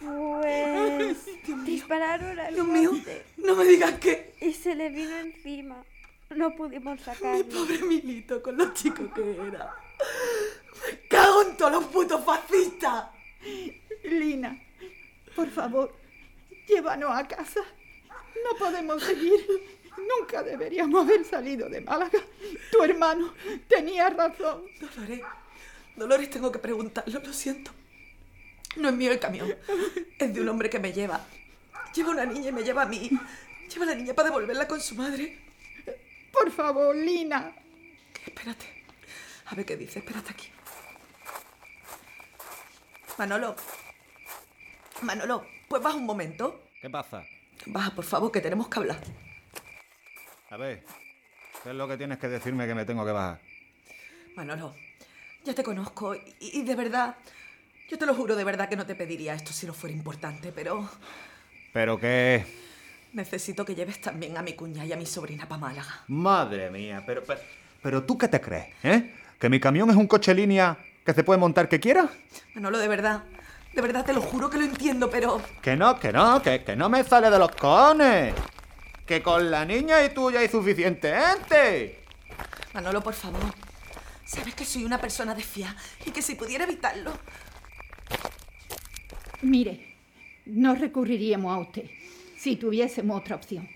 Pues 0.00 1.18
dispararon 1.64 2.38
al 2.38 2.54
Dios 2.54 2.66
mío, 2.66 2.92
monte 2.92 3.24
no 3.36 3.56
me 3.56 3.64
digas 3.64 3.98
que... 3.98 4.34
y 4.40 4.52
se 4.52 4.74
le 4.74 4.88
vino 4.90 5.16
encima. 5.18 5.84
No 6.30 6.54
pudimos 6.54 6.98
Mi 6.98 7.04
sacarlo. 7.04 7.44
pobre 7.48 7.76
Emilito, 7.76 8.42
con 8.42 8.56
lo 8.58 8.72
chico 8.74 9.12
que 9.14 9.22
era. 9.48 9.74
Me 10.86 11.08
cago 11.08 11.42
en 11.42 11.56
todos 11.56 11.72
los 11.72 11.84
putos 11.86 12.24
fascistas. 12.24 13.06
Lina, 14.04 14.58
por 15.34 15.48
favor, 15.50 15.94
llévanos 16.66 17.10
a 17.12 17.26
casa. 17.26 17.60
No 18.44 18.58
podemos 18.58 19.02
seguir. 19.02 19.40
Nunca 19.96 20.42
deberíamos 20.42 21.04
haber 21.04 21.24
salido 21.24 21.68
de 21.68 21.80
Málaga. 21.80 22.20
Tu 22.70 22.82
hermano 22.82 23.34
tenía 23.66 24.10
razón. 24.10 24.62
Dolores, 24.80 25.20
Dolores, 25.96 26.30
tengo 26.30 26.52
que 26.52 26.58
preguntarlo, 26.58 27.20
lo 27.20 27.32
siento. 27.32 27.72
No 28.78 28.88
es 28.88 28.94
mío 28.94 29.12
el 29.12 29.18
camión. 29.18 29.54
Es 30.18 30.32
de 30.32 30.40
un 30.40 30.48
hombre 30.48 30.70
que 30.70 30.78
me 30.78 30.92
lleva. 30.92 31.20
Lleva 31.94 32.10
una 32.10 32.24
niña 32.24 32.48
y 32.50 32.52
me 32.52 32.62
lleva 32.62 32.82
a 32.82 32.86
mí. 32.86 33.10
Lleva 33.68 33.84
a 33.84 33.88
la 33.88 33.94
niña 33.94 34.14
para 34.14 34.28
devolverla 34.28 34.66
con 34.66 34.80
su 34.80 34.94
madre. 34.94 35.38
Por 36.32 36.50
favor, 36.50 36.94
Lina. 36.94 37.52
Espérate. 38.24 38.84
A 39.46 39.54
ver 39.54 39.66
qué 39.66 39.76
dice. 39.76 39.98
Espérate 39.98 40.30
aquí. 40.30 40.48
Manolo. 43.18 43.56
Manolo, 45.02 45.46
pues 45.68 45.82
baja 45.82 45.96
un 45.96 46.06
momento. 46.06 46.64
¿Qué 46.80 46.88
pasa? 46.88 47.24
Baja, 47.66 47.90
por 47.90 48.04
favor, 48.04 48.30
que 48.30 48.40
tenemos 48.40 48.68
que 48.68 48.78
hablar. 48.78 49.00
A 50.50 50.56
ver, 50.56 50.84
¿qué 51.62 51.70
es 51.70 51.74
lo 51.74 51.86
que 51.88 51.96
tienes 51.96 52.18
que 52.18 52.28
decirme 52.28 52.66
que 52.66 52.74
me 52.74 52.84
tengo 52.84 53.04
que 53.04 53.12
bajar? 53.12 53.40
Manolo, 54.36 54.74
ya 55.44 55.54
te 55.54 55.62
conozco 55.62 56.14
y, 56.14 56.36
y 56.40 56.62
de 56.62 56.74
verdad, 56.74 57.16
yo 57.88 57.98
te 57.98 58.06
lo 58.06 58.14
juro 58.14 58.36
de 58.36 58.44
verdad 58.44 58.68
que 58.68 58.76
no 58.76 58.86
te 58.86 58.94
pediría 58.94 59.34
esto 59.34 59.52
si 59.52 59.66
no 59.66 59.72
fuera 59.74 59.94
importante, 59.94 60.52
pero 60.52 60.88
Pero 61.72 61.98
que... 61.98 62.44
necesito 63.12 63.64
que 63.64 63.74
lleves 63.74 64.00
también 64.00 64.36
a 64.36 64.42
mi 64.42 64.52
cuñada 64.54 64.86
y 64.86 64.92
a 64.92 64.96
mi 64.96 65.06
sobrina 65.06 65.48
para 65.48 65.60
Málaga. 65.60 66.04
Madre 66.08 66.70
mía, 66.70 67.02
pero, 67.06 67.22
pero... 67.24 67.40
¿Pero 67.82 68.02
tú 68.02 68.18
qué 68.18 68.26
te 68.28 68.40
crees, 68.40 68.66
eh? 68.82 69.14
¿Que 69.38 69.48
mi 69.48 69.60
camión 69.60 69.88
es 69.90 69.96
un 69.96 70.06
coche 70.08 70.34
línea 70.34 70.76
que 71.06 71.14
se 71.14 71.22
puede 71.22 71.38
montar 71.38 71.68
que 71.68 71.78
quiera? 71.78 72.08
Manolo, 72.54 72.78
de 72.78 72.88
verdad, 72.88 73.22
de 73.72 73.80
verdad 73.80 74.04
te 74.04 74.12
lo 74.12 74.20
juro 74.20 74.50
que 74.50 74.58
lo 74.58 74.64
entiendo, 74.64 75.08
pero 75.08 75.40
Que 75.62 75.76
no, 75.76 75.98
que 75.98 76.12
no, 76.12 76.42
que, 76.42 76.64
que 76.64 76.74
no 76.74 76.88
me 76.88 77.04
sale 77.04 77.30
de 77.30 77.38
los 77.38 77.50
cojones. 77.52 78.34
Que 79.06 79.22
con 79.22 79.50
la 79.50 79.64
niña 79.64 80.04
y 80.04 80.12
tú 80.12 80.30
ya 80.30 80.40
hay 80.40 80.48
suficiente 80.48 81.14
gente. 81.16 82.04
Manolo, 82.74 83.00
por 83.00 83.14
favor. 83.14 83.40
Sabes 84.26 84.54
que 84.54 84.64
soy 84.66 84.84
una 84.84 85.00
persona 85.00 85.34
desfiada 85.34 85.74
y 86.04 86.10
que 86.10 86.20
si 86.20 86.34
pudiera 86.34 86.64
evitarlo. 86.64 87.12
Mire, 89.42 89.94
no 90.46 90.74
recurriríamos 90.74 91.54
a 91.54 91.58
usted 91.58 91.84
si 92.36 92.56
tuviésemos 92.56 93.20
otra 93.20 93.36
opción. 93.36 93.68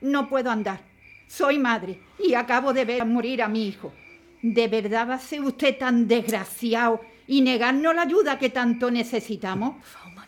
No 0.00 0.28
puedo 0.28 0.50
andar. 0.50 0.80
Soy 1.26 1.58
madre 1.58 1.98
y 2.18 2.34
acabo 2.34 2.72
de 2.72 2.84
ver 2.84 3.04
morir 3.04 3.42
a 3.42 3.48
mi 3.48 3.68
hijo. 3.68 3.92
¿De 4.42 4.68
verdad 4.68 5.08
va 5.08 5.14
a 5.14 5.18
ser 5.18 5.40
usted 5.40 5.76
tan 5.76 6.06
desgraciado 6.06 7.00
y 7.26 7.40
negarnos 7.40 7.94
la 7.94 8.02
ayuda 8.02 8.38
que 8.38 8.50
tanto 8.50 8.90
necesitamos? 8.90 9.76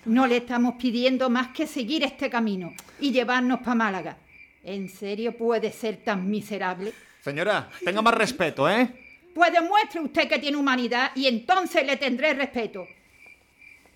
No 0.05 0.27
le 0.27 0.39
estamos 0.39 0.75
pidiendo 0.75 1.31
más 1.31 1.49
que 1.49 1.67
seguir 1.67 2.03
este 2.03 2.31
camino 2.31 2.73
y 2.99 3.13
llevarnos 3.13 3.61
para 3.61 3.75
Málaga. 3.75 4.17
¿En 4.65 4.89
serio 4.89 5.37
puede 5.37 5.71
ser 5.71 5.99
tan 5.99 6.29
miserable? 6.29 6.93
Señora, 7.23 7.69
tenga 7.85 8.03
más 8.03 8.15
respeto, 8.15 8.69
¿eh? 8.69 8.89
Pues 9.35 9.53
demuestre 9.53 10.01
usted 10.01 10.29
que 10.29 10.39
tiene 10.39 10.57
humanidad 10.57 11.13
y 11.15 11.27
entonces 11.27 11.87
le 11.87 11.97
tendré 11.97 12.35
respeto. 12.35 12.87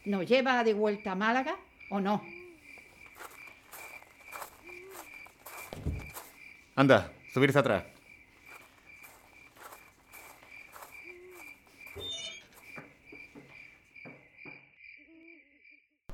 ¿Nos 0.04 0.26
lleva 0.26 0.64
de 0.64 0.75
vuelta 0.75 1.12
a 1.12 1.14
Málaga 1.14 1.56
o 1.90 2.00
no? 2.00 2.23
Anda, 6.75 7.12
subirse 7.32 7.59
atrás. 7.59 7.85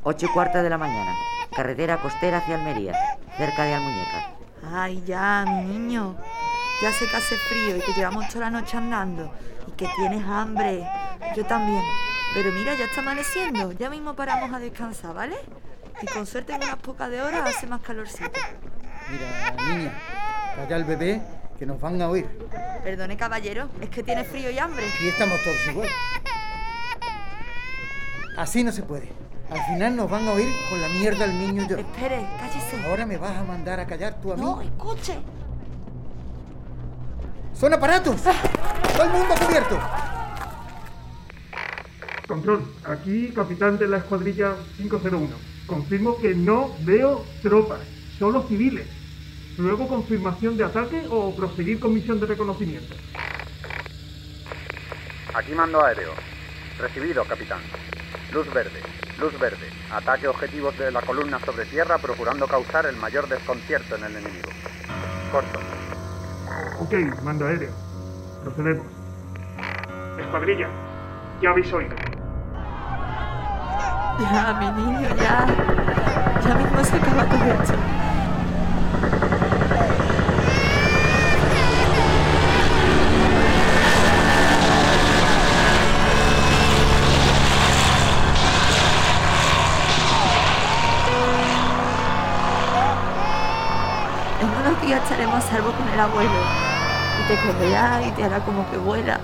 Ocho 0.02 0.26
y 0.26 0.28
cuarto 0.30 0.62
de 0.62 0.70
la 0.70 0.78
mañana. 0.78 1.14
Carretera 1.54 1.98
costera 1.98 2.38
hacia 2.38 2.56
Almería, 2.56 2.94
cerca 3.36 3.64
de 3.64 3.74
Almuñeca. 3.74 4.34
Ay, 4.72 5.02
ya, 5.06 5.44
mi 5.46 5.64
niño. 5.64 6.16
Ya 6.82 6.92
sé 6.92 7.06
que 7.06 7.16
hace 7.16 7.36
frío 7.36 7.76
y 7.76 7.80
que 7.80 7.92
llevamos 7.92 8.28
toda 8.28 8.50
la 8.50 8.60
noche 8.60 8.76
andando. 8.76 9.32
Y 9.66 9.72
que 9.72 9.88
tienes 9.96 10.24
hambre. 10.24 10.86
Yo 11.36 11.44
también. 11.44 11.82
Pero 12.34 12.52
mira, 12.52 12.74
ya 12.74 12.84
está 12.84 13.00
amaneciendo. 13.00 13.72
Ya 13.72 13.90
mismo 13.90 14.14
paramos 14.14 14.52
a 14.52 14.58
descansar, 14.58 15.14
¿vale? 15.14 15.36
Y 16.00 16.06
con 16.06 16.26
suerte 16.26 16.52
en 16.52 16.62
unas 16.62 16.76
pocas 16.76 17.10
de 17.10 17.22
horas 17.22 17.56
hace 17.56 17.66
más 17.66 17.80
calorcito. 17.80 18.30
Mira, 19.10 19.50
niña, 19.74 19.92
calla 20.54 20.76
al 20.76 20.84
bebé 20.84 21.22
que 21.58 21.66
nos 21.66 21.80
van 21.80 22.00
a 22.00 22.08
oír. 22.08 22.26
Perdone, 22.84 23.16
caballero. 23.16 23.68
Es 23.80 23.88
que 23.88 24.02
tiene 24.02 24.24
frío 24.24 24.50
y 24.50 24.58
hambre. 24.58 24.84
Y 25.02 25.08
estamos 25.08 25.42
todos 25.42 25.66
igual. 25.66 25.88
Así 28.36 28.62
no 28.62 28.70
se 28.70 28.82
puede. 28.82 29.10
Al 29.50 29.64
final 29.64 29.96
nos 29.96 30.10
van 30.10 30.28
a 30.28 30.32
oír 30.32 30.48
con 30.68 30.80
la 30.80 30.88
mierda 30.88 31.24
el 31.24 31.38
niño 31.38 31.62
y 31.62 31.68
yo. 31.68 31.78
Espere, 31.78 32.24
cállese. 32.38 32.86
Ahora 32.86 33.06
me 33.06 33.16
vas 33.16 33.36
a 33.36 33.42
mandar 33.42 33.80
a 33.80 33.86
callar 33.86 34.20
tú 34.20 34.32
a 34.32 34.36
mí. 34.36 34.42
No, 34.42 34.60
escuche. 34.60 35.18
¡Son 37.54 37.72
aparatos! 37.74 38.20
¡Todo 38.22 39.02
el 39.04 39.10
mundo 39.10 39.34
cubierto! 39.44 39.80
Control, 42.28 42.62
aquí 42.84 43.32
capitán 43.34 43.78
de 43.78 43.88
la 43.88 43.96
escuadrilla 43.96 44.54
501. 44.76 45.28
Confirmo 45.66 46.18
que 46.18 46.34
no 46.34 46.74
veo 46.80 47.24
tropas, 47.42 47.80
solo 48.18 48.42
civiles. 48.42 48.86
Luego 49.56 49.88
confirmación 49.88 50.58
de 50.58 50.64
ataque 50.64 51.06
o 51.08 51.34
proseguir 51.34 51.80
con 51.80 51.94
misión 51.94 52.20
de 52.20 52.26
reconocimiento. 52.26 52.94
Aquí 55.34 55.52
mando 55.52 55.82
aéreo. 55.82 56.12
Recibido, 56.78 57.24
capitán. 57.24 57.60
Luz 58.34 58.52
verde, 58.52 58.82
luz 59.18 59.38
verde. 59.40 59.70
Ataque 59.90 60.28
objetivos 60.28 60.76
de 60.78 60.92
la 60.92 61.00
columna 61.00 61.40
sobre 61.40 61.64
tierra 61.64 61.96
procurando 61.96 62.46
causar 62.46 62.84
el 62.84 62.96
mayor 62.96 63.26
desconcierto 63.26 63.96
en 63.96 64.04
el 64.04 64.16
enemigo. 64.16 64.50
Corto. 65.32 65.60
Ok, 66.80 67.22
mando 67.22 67.46
aéreo. 67.46 67.72
Procedemos. 68.44 68.86
Escuadrilla, 70.20 70.68
ya 71.40 71.50
habéis 71.50 71.72
oído. 71.72 72.07
Ya, 74.18 74.52
mi 74.58 74.82
niño, 74.82 75.08
ya. 75.16 75.46
Ya 76.44 76.54
mismo 76.56 76.84
se 76.84 76.96
acaba 76.96 77.24
todo 77.24 77.44
esto. 77.44 77.74
En 94.40 94.48
unos 94.48 94.82
días 94.82 95.02
estaremos 95.02 95.36
a 95.36 95.40
salvo 95.42 95.72
con 95.72 95.88
el 95.88 96.00
abuelo. 96.00 96.30
Y 97.20 97.28
te 97.28 97.36
comerá 97.46 98.02
y 98.04 98.10
te 98.10 98.24
hará 98.24 98.40
como 98.40 98.68
que 98.70 98.78
vuela. 98.78 99.20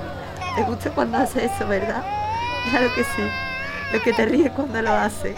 Te 0.55 0.63
gusta 0.63 0.91
cuando 0.91 1.19
hace 1.19 1.47
eso, 1.47 1.67
¿verdad? 1.67 2.05
Claro 2.71 2.95
que 2.95 3.03
sí. 3.03 3.44
Lo 3.95 4.03
que 4.03 4.13
te 4.13 4.27
ríes 4.27 4.51
cuando 4.51 4.83
lo 4.83 4.93
hace. 4.93 5.37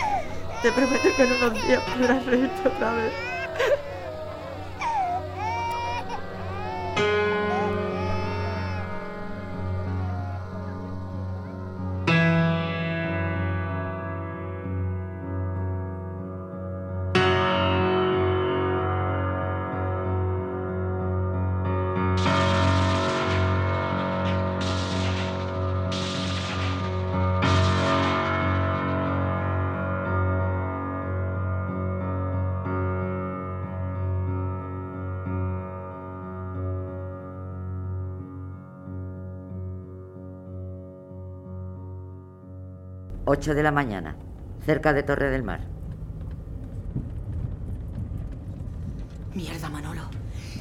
Te 0.62 0.72
prometo 0.72 1.08
que 1.14 1.24
en 1.24 1.32
unos 1.34 1.66
días 1.66 1.82
podrás 1.82 2.24
reírte 2.24 2.66
otra 2.66 2.90
vez. 2.94 3.12
Ocho 43.36 43.54
de 43.54 43.62
la 43.62 43.70
mañana, 43.70 44.16
cerca 44.64 44.94
de 44.94 45.02
Torre 45.02 45.28
del 45.28 45.42
Mar. 45.42 45.60
Mierda, 49.34 49.68
Manolo. 49.68 50.04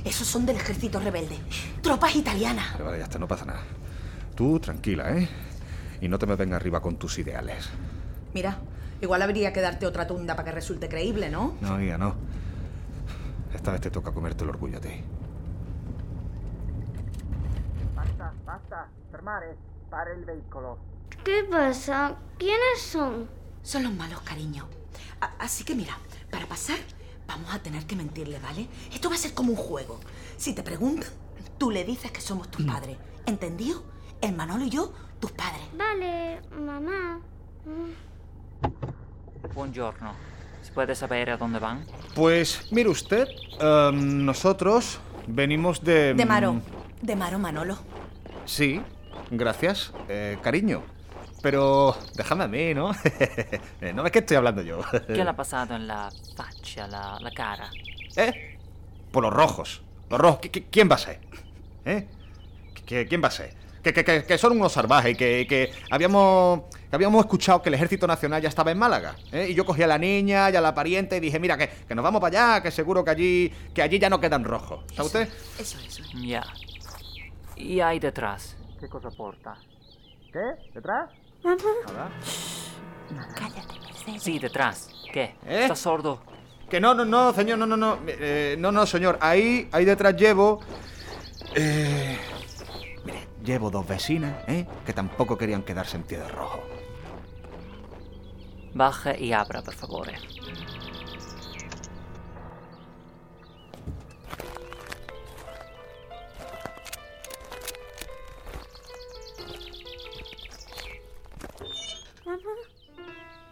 Esos 0.03 0.27
son 0.27 0.45
del 0.45 0.57
ejército 0.57 0.99
rebelde. 0.99 1.37
Tropas 1.81 2.13
italianas. 2.17 2.73
Vale, 2.73 2.83
vale, 2.83 2.97
ya 2.97 3.05
está, 3.05 3.17
no 3.17 3.29
pasa 3.29 3.45
nada. 3.45 3.61
Tú 4.35 4.59
tranquila, 4.59 5.17
¿eh? 5.17 5.29
Y 6.01 6.09
no 6.09 6.19
te 6.19 6.25
me 6.25 6.35
vengas 6.35 6.59
arriba 6.59 6.81
con 6.81 6.97
tus 6.97 7.17
ideales. 7.17 7.69
Mira, 8.33 8.57
igual 8.99 9.21
habría 9.21 9.53
que 9.53 9.61
darte 9.61 9.85
otra 9.85 10.05
tunda 10.05 10.35
para 10.35 10.49
que 10.49 10.55
resulte 10.55 10.89
creíble, 10.89 11.29
¿no? 11.29 11.55
No, 11.61 11.81
hija, 11.81 11.97
no. 11.97 12.15
Esta 13.53 13.71
vez 13.71 13.79
te 13.79 13.89
toca 13.89 14.11
comerte 14.11 14.43
el 14.43 14.49
orgullo 14.49 14.79
a 14.79 14.81
ti. 14.81 15.01
Basta, 17.95 18.33
basta. 18.45 18.89
Fermare, 19.11 19.55
para 19.89 20.11
el 20.11 20.25
vehículo. 20.25 20.94
¿Qué 21.23 21.43
pasa? 21.49 22.15
¿Quiénes 22.37 22.81
son? 22.81 23.27
Son 23.63 23.83
los 23.83 23.93
malos, 23.93 24.21
cariño. 24.21 24.67
A- 25.21 25.33
así 25.39 25.63
que 25.63 25.73
mira, 25.75 25.97
para 26.29 26.45
pasar, 26.47 26.77
vamos 27.27 27.53
a 27.53 27.59
tener 27.59 27.85
que 27.85 27.95
mentirle, 27.95 28.39
¿vale? 28.39 28.67
Esto 28.93 29.09
va 29.09 29.15
a 29.15 29.17
ser 29.17 29.33
como 29.33 29.51
un 29.51 29.57
juego. 29.57 29.99
Si 30.37 30.53
te 30.53 30.61
preguntan, 30.63 31.09
tú 31.57 31.71
le 31.71 31.83
dices 31.83 32.11
que 32.11 32.21
somos 32.21 32.49
tus 32.51 32.65
padres. 32.65 32.97
¿Entendido? 33.25 33.83
El 34.21 34.35
Manolo 34.35 34.65
y 34.65 34.69
yo, 34.69 34.93
tus 35.19 35.31
padres. 35.31 35.61
Vale, 35.77 36.41
mamá. 36.59 37.19
Buongiorno. 39.53 40.13
¿Se 40.61 40.71
puede 40.71 40.95
saber 40.95 41.29
a 41.29 41.37
dónde 41.37 41.59
van? 41.59 41.85
Pues, 42.15 42.67
mire 42.71 42.89
usted, 42.89 43.27
em, 43.59 44.25
nosotros 44.25 44.99
venimos 45.27 45.83
de... 45.83 46.13
De 46.13 46.25
Maro. 46.25 46.61
De 47.01 47.15
Maro, 47.15 47.39
Manolo. 47.39 47.77
Sí, 48.45 48.81
gracias, 49.31 49.93
eh, 50.09 50.37
cariño. 50.41 50.83
Pero 51.45 51.95
déjame 52.15 52.45
a 52.45 52.47
mí, 52.47 52.73
¿no? 52.73 52.89
Eh, 53.79 53.93
no 53.93 54.03
es 54.03 54.11
que 54.11 54.17
estoy 54.17 54.35
hablando 54.35 54.63
yo. 54.63 54.79
¿Qué 55.05 55.13
le 55.23 55.29
ha 55.29 55.35
pasado 55.35 55.75
en 55.75 55.85
la 55.85 56.09
facha, 56.35 56.87
la, 56.87 57.19
la 57.21 57.29
cara? 57.29 57.69
¿Eh? 58.15 58.57
Por 59.11 59.21
los 59.25 59.31
rojos. 59.31 59.83
Los 60.09 60.19
rojos. 60.19 60.39
¿Qui- 60.41 60.49
qui- 60.49 60.65
¿Quién 60.71 60.89
va 60.89 60.95
a 60.95 60.97
ser? 60.97 61.19
¿Eh? 61.85 62.07
¿Qui- 62.87 63.07
¿Quién 63.07 63.21
va 63.23 63.27
a 63.27 63.31
ser? 63.31 63.53
Que, 63.83 63.93
que- 63.93 64.23
que- 64.25 64.37
son 64.39 64.53
unos 64.53 64.71
salvajes 64.71 65.11
y 65.11 65.15
que, 65.15 65.45
que 65.47 65.71
habíamos, 65.91 66.61
que 66.89 66.95
habíamos 66.95 67.23
escuchado 67.23 67.61
que 67.61 67.69
el 67.69 67.75
Ejército 67.75 68.07
Nacional 68.07 68.41
ya 68.41 68.49
estaba 68.49 68.71
en 68.71 68.79
Málaga. 68.79 69.15
¿eh? 69.31 69.45
Y 69.51 69.53
yo 69.53 69.65
cogí 69.67 69.83
a 69.83 69.87
la 69.87 69.99
niña 69.99 70.49
y 70.49 70.55
a 70.55 70.61
la 70.61 70.73
pariente 70.73 71.17
y 71.17 71.19
dije, 71.19 71.39
mira, 71.39 71.59
que, 71.59 71.69
que 71.87 71.93
nos 71.93 72.01
vamos 72.01 72.21
para 72.21 72.55
allá, 72.55 72.63
que 72.63 72.71
seguro 72.71 73.05
que 73.05 73.11
allí, 73.11 73.53
que 73.71 73.83
allí 73.83 73.99
ya 73.99 74.09
no 74.09 74.19
quedan 74.19 74.43
rojos. 74.45 74.83
¿Sabe 74.95 75.05
usted? 75.05 75.29
Eso, 75.59 75.77
eso. 75.85 76.01
Ya. 76.23 76.41
¿Y 77.55 77.81
ahí 77.81 77.99
detrás? 77.99 78.57
¿Qué 78.79 78.89
cosa 78.89 79.11
porta? 79.11 79.53
¿Qué? 80.33 80.71
¿Detrás? 80.73 81.11
Mamá. 81.45 82.09
Cállate, 83.35 83.79
Mercedes. 83.79 84.23
Sí, 84.23 84.39
detrás. 84.39 84.89
¿Qué? 85.13 85.35
¿Eh? 85.45 85.61
¿Estás 85.63 85.79
sordo? 85.79 86.19
Que 86.69 86.79
no, 86.79 86.95
no, 86.95 87.05
no, 87.05 87.31
señor, 87.33 87.59
no, 87.59 87.67
no, 87.67 87.77
no. 87.77 87.99
eh, 88.07 88.55
no, 88.57 88.71
no, 88.71 88.85
señor. 88.87 89.19
Ahí, 89.21 89.69
ahí 89.71 89.85
detrás 89.85 90.15
llevo. 90.15 90.59
Eh, 91.53 92.17
mire, 93.05 93.27
llevo 93.43 93.69
dos 93.69 93.87
vecinas, 93.87 94.33
¿eh? 94.47 94.65
Que 94.85 94.93
tampoco 94.93 95.37
querían 95.37 95.61
quedarse 95.61 95.97
en 95.97 96.03
pie 96.03 96.17
de 96.17 96.27
rojo. 96.27 96.61
Baje 98.73 99.23
y 99.23 99.31
abra, 99.31 99.61
por 99.61 99.75
favor. 99.75 100.07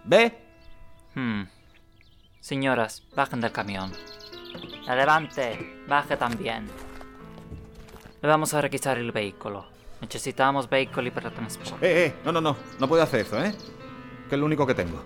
¿Ve? 0.06 0.38
Hmm. 1.16 1.44
Señoras, 2.40 3.04
bajen 3.16 3.40
del 3.40 3.52
camión. 3.52 3.92
Adelante, 4.88 5.78
baje 5.88 6.18
también. 6.18 6.68
Le 8.22 8.28
vamos 8.28 8.54
a 8.54 8.62
requisar 8.62 8.98
el 8.98 9.12
vehículo. 9.12 9.66
Necesitamos 10.02 10.70
vehículo 10.70 11.12
para 11.14 11.32
transporte. 11.32 11.86
Eh, 11.86 12.06
eh, 12.08 12.16
no, 12.26 12.32
no, 12.34 12.42
no. 12.42 12.58
No 12.80 12.88
puede 12.88 13.04
hacer 13.04 13.22
eso, 13.22 13.42
¿eh? 13.42 13.56
Que 14.28 14.36
es 14.36 14.40
lo 14.40 14.46
único 14.46 14.68
que 14.68 14.76
tengo. 14.76 15.02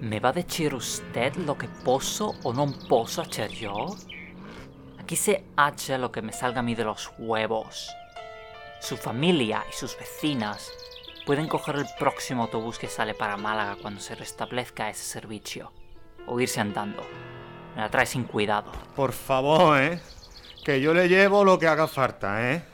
¿Me 0.00 0.20
va 0.20 0.30
a 0.30 0.32
decir 0.32 0.74
usted 0.74 1.34
lo 1.36 1.58
que 1.58 1.68
posso 1.68 2.34
o 2.44 2.52
no 2.54 2.72
posso 2.88 3.20
hacer 3.20 3.50
yo? 3.50 3.94
Aquí 4.98 5.16
se 5.16 5.44
hace 5.56 5.98
lo 5.98 6.10
que 6.10 6.22
me 6.22 6.32
salga 6.32 6.60
a 6.60 6.62
mí 6.62 6.74
de 6.74 6.84
los 6.84 7.10
huevos. 7.18 7.90
Su 8.80 8.96
familia 8.96 9.64
y 9.68 9.72
sus 9.74 9.98
vecinas 9.98 10.70
pueden 11.28 11.46
coger 11.46 11.76
el 11.76 11.84
próximo 11.98 12.44
autobús 12.44 12.78
que 12.78 12.88
sale 12.88 13.12
para 13.12 13.36
Málaga 13.36 13.76
cuando 13.82 14.00
se 14.00 14.14
restablezca 14.14 14.88
ese 14.88 15.04
servicio. 15.04 15.70
O 16.26 16.40
irse 16.40 16.58
andando. 16.58 17.02
Me 17.76 17.82
la 17.82 17.90
trae 17.90 18.06
sin 18.06 18.24
cuidado. 18.24 18.72
Por 18.96 19.12
favor, 19.12 19.78
¿eh? 19.78 20.00
Que 20.64 20.80
yo 20.80 20.94
le 20.94 21.06
llevo 21.06 21.44
lo 21.44 21.58
que 21.58 21.66
haga 21.68 21.86
falta, 21.86 22.50
¿eh? 22.50 22.64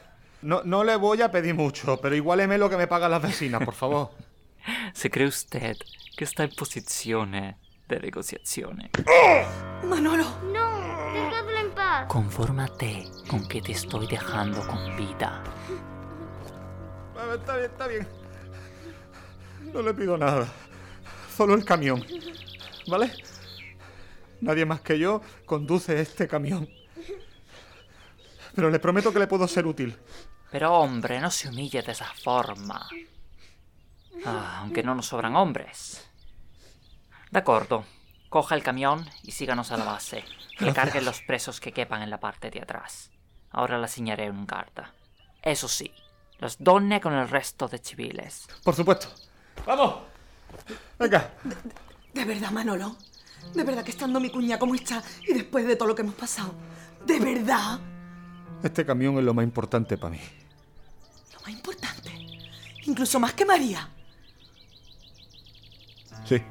No, 0.42 0.62
no 0.64 0.84
le 0.84 0.94
voy 0.94 1.20
a 1.22 1.32
pedir 1.32 1.56
mucho, 1.56 1.96
pero 2.00 2.14
igualeme 2.14 2.56
lo 2.56 2.70
que 2.70 2.76
me 2.76 2.86
pagan 2.86 3.10
las 3.10 3.22
vecinas, 3.22 3.60
por 3.64 3.74
favor. 3.74 4.12
¿Se 4.94 5.10
cree 5.10 5.26
usted 5.26 5.76
que 6.16 6.22
está 6.22 6.44
en 6.44 6.50
posición 6.50 7.34
eh, 7.34 7.58
de 7.88 7.98
negociación? 7.98 8.82
eh? 8.82 9.46
Manolo. 9.82 10.26
No, 10.52 11.10
dejadlo 11.12 11.58
en 11.58 11.70
paz. 11.72 12.06
Confórmate 12.06 13.04
con 13.28 13.48
que 13.48 13.60
te 13.60 13.72
estoy 13.72 14.06
dejando 14.06 14.64
con 14.64 14.96
vida. 14.96 15.42
Bueno, 17.14 17.34
Está 17.34 17.56
bien, 17.56 17.70
está 17.72 17.86
bien. 17.88 18.23
No 19.74 19.82
le 19.82 19.92
pido 19.92 20.16
nada. 20.16 20.46
Solo 21.36 21.54
el 21.54 21.64
camión. 21.64 22.06
¿Vale? 22.86 23.12
Nadie 24.40 24.64
más 24.64 24.80
que 24.82 25.00
yo 25.00 25.20
conduce 25.46 26.00
este 26.00 26.28
camión. 26.28 26.68
Pero 28.54 28.70
le 28.70 28.78
prometo 28.78 29.12
que 29.12 29.18
le 29.18 29.26
puedo 29.26 29.48
ser 29.48 29.66
útil. 29.66 29.98
Pero 30.52 30.72
hombre, 30.74 31.18
no 31.18 31.28
se 31.28 31.48
humille 31.48 31.82
de 31.82 31.90
esa 31.90 32.06
forma. 32.22 32.88
Ah, 34.24 34.60
aunque 34.60 34.84
no 34.84 34.94
nos 34.94 35.06
sobran 35.06 35.34
hombres. 35.34 36.08
De 37.32 37.40
acuerdo. 37.40 37.84
Coja 38.28 38.54
el 38.54 38.62
camión 38.62 39.04
y 39.24 39.32
síganos 39.32 39.72
a 39.72 39.76
la 39.76 39.84
base. 39.84 40.24
Que 40.56 40.72
carguen 40.72 41.04
los 41.04 41.20
presos 41.20 41.58
que 41.58 41.72
quepan 41.72 42.02
en 42.02 42.10
la 42.10 42.20
parte 42.20 42.48
de 42.48 42.62
atrás. 42.62 43.10
Ahora 43.50 43.78
la 43.78 43.86
enseñaré 43.86 44.26
en 44.26 44.46
carta. 44.46 44.94
Eso 45.42 45.66
sí, 45.66 45.92
los 46.38 46.58
donne 46.60 47.00
con 47.00 47.12
el 47.12 47.28
resto 47.28 47.66
de 47.66 47.78
civiles. 47.78 48.46
Por 48.62 48.76
supuesto. 48.76 49.08
¡Vamos! 49.66 49.94
Venga. 50.98 51.32
De 52.12 52.24
verdad, 52.24 52.50
Manolo. 52.50 52.96
De 53.52 53.62
verdad 53.62 53.84
que 53.84 53.90
estando 53.90 54.20
mi 54.20 54.30
cuña 54.30 54.58
como 54.58 54.74
está 54.74 55.02
y 55.26 55.34
después 55.34 55.66
de 55.66 55.76
todo 55.76 55.88
lo 55.88 55.94
que 55.94 56.02
hemos 56.02 56.14
pasado. 56.14 56.54
De 57.04 57.20
verdad. 57.20 57.78
Este 58.62 58.84
camión 58.84 59.18
es 59.18 59.24
lo 59.24 59.34
más 59.34 59.44
importante 59.44 59.98
para 59.98 60.10
mí. 60.10 60.20
Lo 61.34 61.40
más 61.40 61.50
importante. 61.50 62.10
Incluso 62.84 63.20
más 63.20 63.34
que 63.34 63.44
María. 63.44 63.88
Sí. 66.24 66.42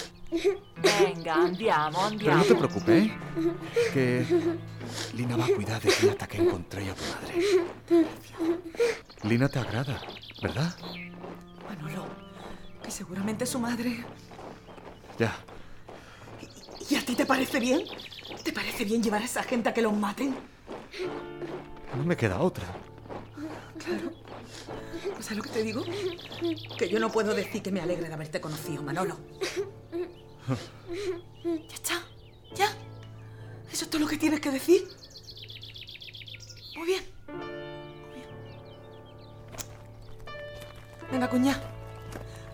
Venga, 0.30 1.34
andiamo, 1.34 1.98
Pero 1.98 2.06
andiamo. 2.06 2.36
no 2.38 2.44
te 2.44 2.54
preocupes, 2.54 3.04
¿eh? 3.06 3.12
Que 3.92 4.24
Lina 5.14 5.36
va 5.36 5.44
a 5.44 5.48
cuidar 5.48 5.82
de 5.82 5.90
ti 5.90 6.08
hasta 6.08 6.26
que 6.26 6.38
encontré 6.38 6.88
a 6.90 6.94
tu 6.94 7.02
madre. 7.04 8.06
Lina 9.24 9.48
te 9.48 9.58
agrada, 9.58 10.00
¿verdad? 10.42 10.74
Manolo, 11.68 12.06
que 12.82 12.90
seguramente 12.90 13.44
su 13.46 13.58
madre. 13.58 14.04
Ya. 15.18 15.34
¿Y 16.88 16.94
a 16.96 17.04
ti 17.04 17.14
te 17.14 17.26
parece 17.26 17.58
bien? 17.60 17.82
¿Te 18.44 18.52
parece 18.52 18.84
bien 18.84 19.02
llevar 19.02 19.22
a 19.22 19.24
esa 19.24 19.42
gente 19.42 19.68
a 19.68 19.74
que 19.74 19.82
los 19.82 19.92
maten? 19.92 20.34
No 21.96 22.04
me 22.04 22.16
queda 22.16 22.40
otra. 22.40 22.64
Claro. 23.84 24.12
¿sabes 25.20 25.36
lo 25.38 25.42
que 25.42 25.50
te 25.50 25.62
digo? 25.62 25.82
Que 26.78 26.88
yo 26.88 26.98
no 26.98 27.10
puedo 27.10 27.34
decir 27.34 27.62
que 27.62 27.70
me 27.70 27.80
alegre 27.80 28.08
de 28.08 28.14
haberte 28.14 28.40
conocido, 28.40 28.82
Manolo. 28.82 29.16
Ya 31.44 31.74
está. 31.74 32.02
Ya. 32.54 32.66
¿Eso 33.72 33.84
es 33.84 33.90
todo 33.90 34.00
lo 34.00 34.08
que 34.08 34.16
tienes 34.16 34.40
que 34.40 34.50
decir? 34.50 34.88
Muy 36.76 36.86
bien. 36.86 37.04
Muy 37.28 38.14
bien. 38.14 38.26
Venga, 41.10 41.28
cuñá. 41.28 41.60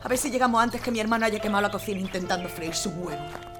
A 0.03 0.09
ver 0.09 0.18
si 0.18 0.31
llegamos 0.31 0.62
antes 0.62 0.81
que 0.81 0.90
mi 0.90 1.01
hermano 1.01 1.27
haya 1.27 1.40
quemado 1.40 1.62
la 1.62 1.70
cocina 1.70 2.01
intentando 2.01 2.49
freírse 2.49 2.88
un 2.88 3.07
huevo. 3.07 3.55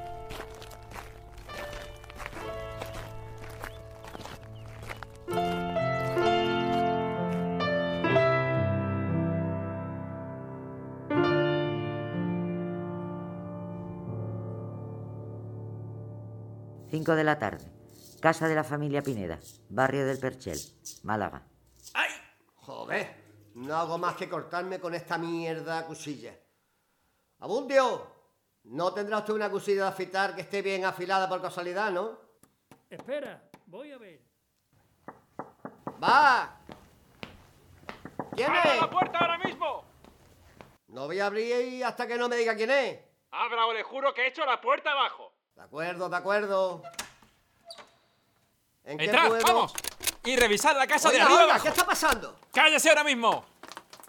Cinco 17.07 17.15
de 17.15 17.23
la 17.23 17.39
tarde. 17.39 17.65
Casa 18.21 18.49
de 18.49 18.57
la 18.57 18.65
familia 18.65 19.01
Pineda, 19.01 19.39
barrio 19.69 20.05
del 20.05 20.19
Perchel, 20.19 20.59
Málaga. 21.05 21.41
Joder, 22.57 23.53
no 23.55 23.77
hago 23.77 23.97
más 23.97 24.17
que 24.17 24.29
cortarme 24.29 24.81
con 24.81 24.93
esta 24.93 25.17
mierda 25.17 25.87
cuchilla. 25.87 26.37
Abundio, 27.39 28.09
no 28.65 28.93
tendrá 28.93 29.19
usted 29.19 29.35
una 29.35 29.49
cuchilla 29.49 29.83
de 29.83 29.89
afitar 29.89 30.35
que 30.35 30.41
esté 30.41 30.63
bien 30.63 30.85
afilada 30.85 31.29
por 31.29 31.41
casualidad, 31.41 31.93
¿no? 31.93 32.19
Espera, 32.91 33.51
voy 33.67 33.93
a 33.93 33.99
ver. 33.99 34.21
¡Va! 36.03 36.59
¿Quién 38.35 38.51
¡Abra 38.51 38.75
es? 38.75 38.81
la 38.81 38.91
puerta 38.91 39.19
ahora 39.21 39.39
mismo! 39.39 39.85
No 40.89 41.07
voy 41.07 41.21
a 41.21 41.27
abrir 41.27 41.85
hasta 41.85 42.05
que 42.09 42.19
no 42.19 42.29
me 42.29 42.35
diga 42.35 42.57
quién 42.57 42.71
es. 42.73 42.99
Abra 43.31 43.67
o 43.67 43.73
le 43.73 43.85
juro 43.85 44.13
que 44.13 44.23
he 44.23 44.27
hecho 44.27 44.45
la 44.45 44.61
puerta 44.61 44.91
abajo. 44.91 45.26
De 45.57 45.63
acuerdo, 45.63 46.09
de 46.09 46.17
acuerdo. 46.17 46.83
¿En 48.85 48.99
qué 48.99 49.05
¡Entrad, 49.07 49.29
puedo? 49.29 49.43
vamos! 49.43 49.73
Y 50.25 50.37
revisad 50.37 50.77
la 50.77 50.87
casa 50.87 51.09
Oiga, 51.09 51.19
de 51.19 51.25
arriba 51.25 51.41
oiga, 51.41 51.51
abajo. 51.55 51.63
¿qué 51.65 51.69
está 51.71 51.87
pasando? 51.87 52.39
¡Cállese 52.53 52.89
ahora 52.91 53.05
mismo! 53.05 53.45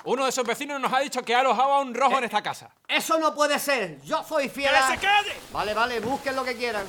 Uno 0.04 0.24
de 0.24 0.30
esos 0.30 0.46
vecinos 0.46 0.80
nos 0.80 0.92
ha 0.94 1.00
dicho 1.00 1.22
que 1.24 1.36
ha 1.36 1.40
alojado 1.42 1.74
a 1.74 1.80
un 1.82 1.94
rojo 1.94 2.18
en 2.18 2.24
esta 2.26 2.42
casa. 2.42 2.70
Eso 2.88 3.18
no 3.20 3.34
puede 3.36 3.60
ser. 3.60 4.00
Yo 4.04 4.24
soy 4.24 4.48
fiel 4.50 4.70
¡Que 4.72 4.78
a... 4.78 4.88
se 4.88 4.98
calle! 4.98 5.36
Vale, 5.52 5.74
vale, 5.74 6.00
busquen 6.00 6.36
lo 6.36 6.44
que 6.46 6.56
quieran. 6.56 6.86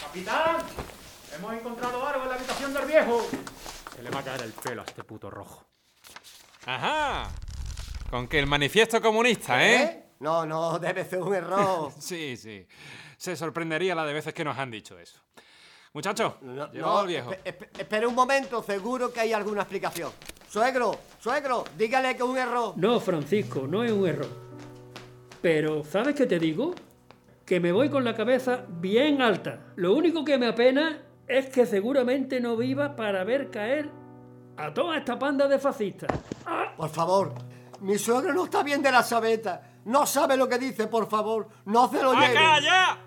¡Capitán! 0.00 0.56
Hemos 1.36 1.52
encontrado 1.54 2.06
algo 2.06 2.22
en 2.24 2.28
la 2.28 2.34
habitación 2.34 2.74
del 2.74 2.84
viejo. 2.86 3.26
Se 3.96 4.02
le 4.02 4.10
va 4.10 4.20
a 4.20 4.22
caer 4.22 4.42
el 4.42 4.52
pelo 4.52 4.82
a 4.82 4.84
este 4.84 5.02
puto 5.04 5.30
rojo. 5.30 5.64
Ajá. 6.66 7.28
Con 8.10 8.28
que 8.28 8.38
el 8.38 8.46
manifiesto 8.46 9.00
comunista, 9.00 9.64
¿eh? 9.66 10.01
No, 10.22 10.46
no, 10.46 10.78
debe 10.78 11.04
ser 11.04 11.20
un 11.20 11.34
error. 11.34 11.90
sí, 11.98 12.36
sí. 12.36 12.66
Se 13.16 13.36
sorprendería 13.36 13.94
la 13.94 14.04
de 14.06 14.12
veces 14.12 14.32
que 14.32 14.44
nos 14.44 14.56
han 14.56 14.70
dicho 14.70 14.98
eso. 14.98 15.18
Muchachos, 15.92 16.34
No, 16.40 16.70
llevado 16.72 17.00
al 17.00 17.06
viejo. 17.06 17.30
espe- 17.32 17.68
espere 17.78 18.06
un 18.06 18.14
momento, 18.14 18.62
seguro 18.62 19.12
que 19.12 19.20
hay 19.20 19.32
alguna 19.32 19.62
explicación. 19.62 20.10
Suegro, 20.48 20.92
suegro, 21.18 21.64
dígale 21.76 22.16
que 22.16 22.22
es 22.22 22.28
un 22.28 22.38
error. 22.38 22.74
No, 22.76 22.98
Francisco, 23.00 23.66
no 23.66 23.82
es 23.84 23.92
un 23.92 24.06
error. 24.08 24.28
Pero, 25.40 25.84
¿sabes 25.84 26.14
qué 26.14 26.26
te 26.26 26.38
digo? 26.38 26.74
Que 27.44 27.58
me 27.60 27.72
voy 27.72 27.90
con 27.90 28.04
la 28.04 28.14
cabeza 28.14 28.64
bien 28.68 29.20
alta. 29.20 29.72
Lo 29.76 29.94
único 29.94 30.24
que 30.24 30.38
me 30.38 30.46
apena 30.46 31.02
es 31.26 31.46
que 31.46 31.66
seguramente 31.66 32.40
no 32.40 32.56
viva 32.56 32.94
para 32.96 33.24
ver 33.24 33.50
caer 33.50 33.90
a 34.56 34.72
toda 34.72 34.96
esta 34.98 35.18
panda 35.18 35.48
de 35.48 35.58
fascistas. 35.58 36.10
Por 36.76 36.88
favor, 36.90 37.34
mi 37.80 37.98
suegro 37.98 38.32
no 38.32 38.44
está 38.44 38.62
bien 38.62 38.82
de 38.82 38.92
la 38.92 39.02
sabeta. 39.02 39.68
No 39.84 40.06
sabe 40.06 40.36
lo 40.36 40.48
que 40.48 40.58
dice, 40.58 40.86
por 40.86 41.08
favor. 41.08 41.48
No 41.64 41.88
se 41.88 42.02
lo 42.02 42.12
lleve. 42.14 42.38
¡Acá, 42.38 42.60
ya! 42.60 42.98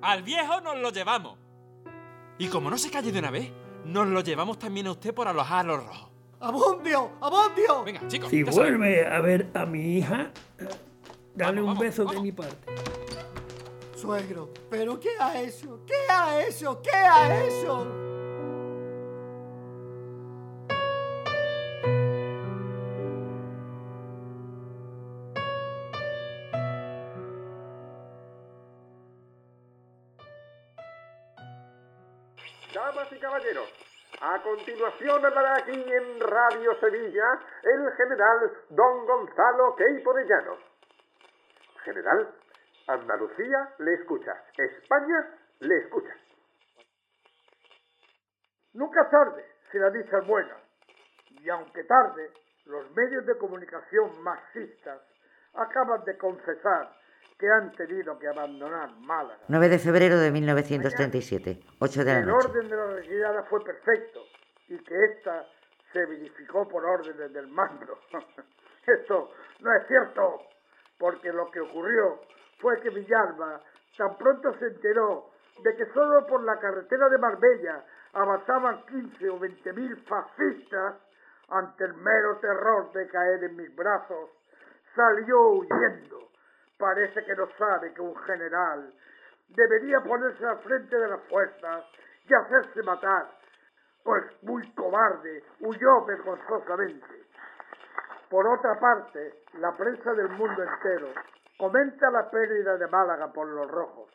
Al 0.00 0.22
viejo 0.22 0.60
nos 0.60 0.78
lo 0.78 0.90
llevamos. 0.90 1.38
Y 2.38 2.48
como 2.48 2.70
no 2.70 2.78
se 2.78 2.90
calle 2.90 3.12
de 3.12 3.18
una 3.18 3.30
vez, 3.30 3.52
nos 3.84 4.06
lo 4.06 4.20
llevamos 4.20 4.58
también 4.58 4.86
a 4.86 4.92
usted 4.92 5.14
por 5.14 5.28
alojar 5.28 5.60
a 5.60 5.62
los 5.64 5.86
rojos. 5.86 6.10
¡Abundio! 6.40 7.12
¡Abundio! 7.20 7.84
Venga, 7.84 8.08
chicos. 8.08 8.30
Si 8.30 8.42
vuelve 8.42 9.06
a 9.06 9.20
ver 9.20 9.50
a 9.54 9.64
mi 9.64 9.98
hija, 9.98 10.32
dale 11.34 11.62
un 11.62 11.78
beso 11.78 12.04
de 12.04 12.20
mi 12.20 12.32
parte. 12.32 12.74
Suegro, 13.94 14.52
¿pero 14.68 14.98
qué 14.98 15.10
ha 15.20 15.40
hecho? 15.40 15.84
¿Qué 15.86 15.94
ha 16.12 16.44
hecho? 16.44 16.82
¿Qué 16.82 16.90
ha 16.90 17.44
hecho? 17.44 18.01
Continuación 34.56 35.24
hablará 35.24 35.56
aquí 35.56 35.72
en 35.72 36.20
Radio 36.20 36.78
Sevilla 36.78 37.24
el 37.62 37.92
general 37.96 38.52
don 38.68 39.06
Gonzalo 39.06 39.74
Queipo 39.76 40.12
de 40.12 40.26
Llanos. 40.26 40.58
General, 41.84 42.28
Andalucía 42.86 43.70
le 43.78 43.94
escucha, 43.94 44.32
España 44.58 45.30
le 45.60 45.78
escucha. 45.78 46.14
Nunca 48.74 49.08
tarde 49.08 49.42
si 49.70 49.78
la 49.78 49.90
dicha 49.90 50.18
es 50.18 50.26
buena. 50.26 50.56
Y 51.30 51.48
aunque 51.48 51.84
tarde, 51.84 52.30
los 52.66 52.90
medios 52.94 53.24
de 53.24 53.38
comunicación 53.38 54.22
marxistas 54.22 55.00
acaban 55.54 56.04
de 56.04 56.18
confesar 56.18 56.92
que 57.38 57.48
han 57.48 57.72
tenido 57.72 58.18
que 58.18 58.28
abandonar 58.28 58.90
Málaga. 59.00 59.40
9 59.48 59.68
de 59.70 59.78
febrero 59.78 60.18
de 60.18 60.30
1937, 60.30 61.60
8 61.80 62.04
de 62.04 62.12
la 62.12 62.18
El 62.18 62.26
noche. 62.26 62.48
orden 62.48 62.68
de 62.68 62.76
la 62.76 62.86
retirada 62.86 63.42
fue 63.44 63.64
perfecto 63.64 64.20
y 64.72 64.78
que 64.84 65.04
ésta 65.04 65.46
se 65.92 66.06
verificó 66.06 66.66
por 66.66 66.84
órdenes 66.84 67.32
del 67.32 67.48
mando. 67.48 67.98
Esto 68.86 69.30
no 69.60 69.74
es 69.74 69.86
cierto, 69.86 70.40
porque 70.98 71.30
lo 71.30 71.50
que 71.50 71.60
ocurrió 71.60 72.22
fue 72.58 72.80
que 72.80 72.90
Villalba 72.90 73.60
tan 73.96 74.16
pronto 74.16 74.56
se 74.58 74.66
enteró 74.66 75.30
de 75.62 75.76
que 75.76 75.86
solo 75.92 76.26
por 76.26 76.42
la 76.42 76.58
carretera 76.58 77.08
de 77.10 77.18
Marbella 77.18 77.84
avanzaban 78.14 78.84
15 78.86 79.28
o 79.28 79.38
20 79.38 79.72
mil 79.74 79.96
fascistas 80.04 80.94
ante 81.48 81.84
el 81.84 81.94
mero 81.94 82.38
terror 82.38 82.90
de 82.92 83.06
caer 83.08 83.44
en 83.44 83.56
mis 83.56 83.76
brazos, 83.76 84.30
salió 84.94 85.38
huyendo. 85.50 86.30
Parece 86.78 87.22
que 87.24 87.36
no 87.36 87.46
sabe 87.58 87.92
que 87.92 88.00
un 88.00 88.16
general 88.22 88.92
debería 89.48 90.00
ponerse 90.00 90.46
al 90.46 90.58
frente 90.60 90.96
de 90.96 91.08
las 91.08 91.20
fuerzas 91.24 91.84
y 92.24 92.34
hacerse 92.34 92.82
matar, 92.82 93.41
pues 94.04 94.24
muy 94.42 94.70
cobarde 94.74 95.44
huyó 95.60 96.04
vergonzosamente. 96.04 97.26
Por 98.28 98.46
otra 98.46 98.78
parte, 98.80 99.44
la 99.54 99.76
prensa 99.76 100.12
del 100.14 100.30
mundo 100.30 100.62
entero 100.62 101.08
comenta 101.58 102.10
la 102.10 102.30
pérdida 102.30 102.76
de 102.76 102.86
Málaga 102.88 103.32
por 103.32 103.46
los 103.46 103.70
rojos. 103.70 104.10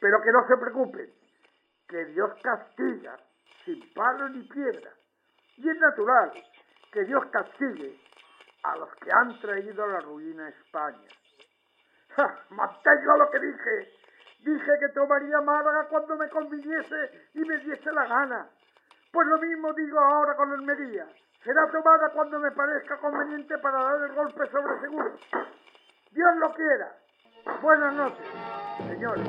Pero 0.00 0.20
que 0.22 0.32
no 0.32 0.46
se 0.46 0.56
preocupen, 0.56 1.12
que 1.88 2.04
Dios 2.06 2.30
castiga 2.42 3.16
sin 3.64 3.92
palo 3.94 4.28
ni 4.28 4.42
piedra. 4.48 4.90
Y 5.56 5.68
es 5.68 5.78
natural 5.78 6.32
que 6.92 7.04
Dios 7.04 7.24
castigue 7.32 7.98
a 8.62 8.76
los 8.76 8.94
que 8.96 9.10
han 9.12 9.38
traído 9.40 9.86
la 9.86 10.00
ruina 10.00 10.46
a 10.46 10.48
España. 10.48 11.08
¡Ja! 12.16 12.44
Mantengo 12.50 13.16
lo 13.16 13.30
que 13.30 13.38
dije. 13.40 13.92
Dije 14.40 14.72
que 14.80 14.88
tomaría 14.94 15.40
Málaga 15.40 15.88
cuando 15.88 16.16
me 16.16 16.28
conviniese 16.28 17.30
y 17.34 17.40
me 17.40 17.58
diese 17.58 17.92
la 17.92 18.06
gana. 18.06 18.50
Pues 19.18 19.26
lo 19.26 19.38
mismo 19.38 19.72
digo 19.72 19.98
ahora 19.98 20.36
con 20.36 20.52
Almería. 20.52 21.04
Será 21.42 21.68
tomada 21.72 22.08
cuando 22.14 22.38
me 22.38 22.52
parezca 22.52 22.96
conveniente 22.98 23.58
para 23.58 23.82
dar 23.82 24.00
el 24.08 24.14
golpe 24.14 24.46
sobre 24.48 24.80
seguro. 24.80 25.12
Dios 26.12 26.36
lo 26.36 26.54
quiera. 26.54 26.96
Buenas 27.60 27.94
noches, 27.94 28.24
señores. 28.86 29.28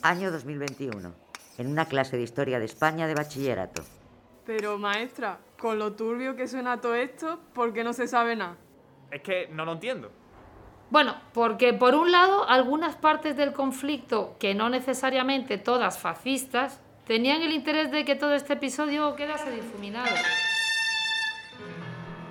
Año 0.00 0.30
2021. 0.30 1.14
En 1.58 1.66
una 1.66 1.84
clase 1.84 2.16
de 2.16 2.22
historia 2.22 2.58
de 2.58 2.64
España 2.64 3.06
de 3.06 3.14
bachillerato. 3.14 3.99
Pero 4.50 4.78
maestra, 4.78 5.38
con 5.60 5.78
lo 5.78 5.92
turbio 5.92 6.34
que 6.34 6.48
suena 6.48 6.80
todo 6.80 6.96
esto, 6.96 7.38
¿por 7.54 7.72
qué 7.72 7.84
no 7.84 7.92
se 7.92 8.08
sabe 8.08 8.34
nada? 8.34 8.56
Es 9.08 9.22
que 9.22 9.46
no 9.52 9.64
lo 9.64 9.74
entiendo. 9.74 10.10
Bueno, 10.90 11.14
porque 11.32 11.72
por 11.72 11.94
un 11.94 12.10
lado 12.10 12.48
algunas 12.48 12.96
partes 12.96 13.36
del 13.36 13.52
conflicto, 13.52 14.34
que 14.40 14.56
no 14.56 14.68
necesariamente 14.68 15.56
todas 15.56 16.00
fascistas, 16.00 16.80
tenían 17.06 17.42
el 17.42 17.52
interés 17.52 17.92
de 17.92 18.04
que 18.04 18.16
todo 18.16 18.34
este 18.34 18.54
episodio 18.54 19.14
quedase 19.14 19.52
difuminado. 19.52 20.10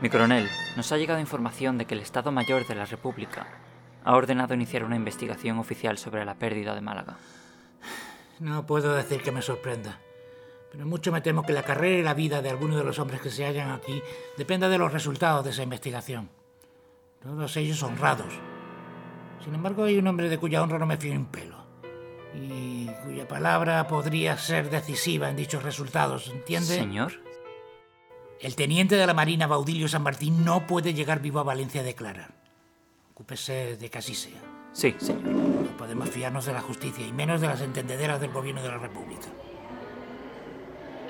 Mi 0.02 0.10
coronel, 0.10 0.50
nos 0.76 0.92
ha 0.92 0.98
llegado 0.98 1.22
información 1.22 1.78
de 1.78 1.86
que 1.86 1.94
el 1.94 2.02
Estado 2.02 2.34
Mayor 2.34 2.68
de 2.68 2.76
la 2.76 2.84
República 2.84 3.48
ha 4.04 4.14
ordenado 4.14 4.54
iniciar 4.54 4.84
una 4.84 4.98
investigación 4.98 5.58
oficial 5.58 5.98
sobre 5.98 6.26
la 6.26 6.36
pérdida 6.36 6.76
de 6.76 6.82
Málaga. 6.82 7.16
No 8.42 8.66
puedo 8.66 8.94
decir 8.94 9.24
que 9.24 9.32
me 9.32 9.42
sorprenda, 9.42 10.00
pero 10.72 10.86
mucho 10.86 11.12
me 11.12 11.22
temo 11.22 11.44
que 11.44 11.54
la 11.54 11.64
carrera 11.64 11.98
y 11.98 12.04
la 12.04 12.14
vida 12.14 12.42
de 12.42 12.50
algunos 12.50 12.78
de 12.78 12.84
los 12.84 13.00
hombres 13.00 13.22
que 13.22 13.32
se 13.32 13.46
hallan 13.46 13.72
aquí 13.72 14.02
dependa 14.38 14.70
de 14.70 14.78
los 14.78 14.94
resultados 14.94 15.44
de 15.44 15.52
esa 15.52 15.64
investigación. 15.64 16.30
Todos 17.22 17.58
ellos 17.58 17.82
honrados. 17.84 18.34
Sin 19.44 19.56
embargo, 19.56 19.84
hay 19.84 19.98
un 19.98 20.08
hombre 20.08 20.30
de 20.30 20.38
cuya 20.38 20.62
honra 20.62 20.80
no 20.80 20.86
me 20.86 20.98
fío 20.98 21.14
un 21.14 21.26
pelo 21.26 21.58
y 22.34 22.88
cuya 23.04 23.28
palabra 23.28 23.88
podría 23.88 24.38
ser 24.38 24.70
decisiva 24.70 25.30
en 25.30 25.36
dichos 25.36 25.64
resultados, 25.64 26.30
¿entiende? 26.30 26.76
Señor. 26.76 27.14
El 28.40 28.56
teniente 28.56 28.96
de 28.96 29.06
la 29.06 29.14
Marina 29.14 29.48
Baudilio 29.48 29.88
San 29.88 30.04
Martín 30.04 30.46
no 30.46 30.66
puede 30.66 30.94
llegar 30.94 31.22
vivo 31.22 31.40
a 31.40 31.44
Valencia 31.44 31.82
a 31.82 31.84
declarar. 31.84 32.34
Ocúpese 33.12 33.76
de 33.76 33.90
que 33.90 33.98
así 33.98 34.16
sea. 34.16 34.40
Sí, 34.72 34.96
señor. 34.98 35.24
No 35.24 35.78
podemos 35.78 36.10
fiarnos 36.10 36.46
de 36.46 36.54
la 36.54 36.62
justicia 36.62 37.06
y 37.06 37.12
menos 37.12 37.42
de 37.42 37.48
las 37.48 37.62
entendederas 37.62 38.22
del 38.22 38.32
gobierno 38.32 38.62
de 38.62 38.70
la 38.70 38.78
República. 38.78 39.28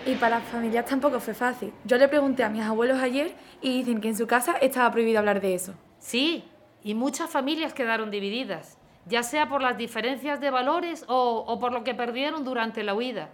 Y 0.06 0.16
para 0.16 0.40
las 0.40 0.48
familias 0.48 0.86
tampoco 0.86 1.20
fue 1.20 1.34
fácil. 1.34 1.74
Yo 1.86 1.98
le 1.98 2.08
pregunté 2.08 2.44
a 2.44 2.50
mis 2.50 2.64
abuelos 2.64 3.00
ayer 3.00 3.36
y 3.62 3.78
dicen 3.80 4.02
que 4.02 4.08
en 4.08 4.16
su 4.16 4.28
casa 4.28 4.54
estaba 4.62 4.92
prohibido 4.92 5.20
hablar 5.20 5.42
de 5.42 5.54
eso. 5.54 5.74
Sí, 6.00 6.50
y 6.84 6.94
muchas 6.96 7.30
familias 7.30 7.74
quedaron 7.74 8.10
divididas, 8.10 8.78
ya 9.06 9.24
sea 9.24 9.50
por 9.50 9.62
las 9.62 9.78
diferencias 9.78 10.40
de 10.40 10.50
valores 10.50 11.04
o, 11.08 11.44
o 11.46 11.60
por 11.60 11.74
lo 11.74 11.84
que 11.84 11.94
perdieron 11.94 12.44
durante 12.44 12.84
la 12.84 12.94
huida. 12.94 13.30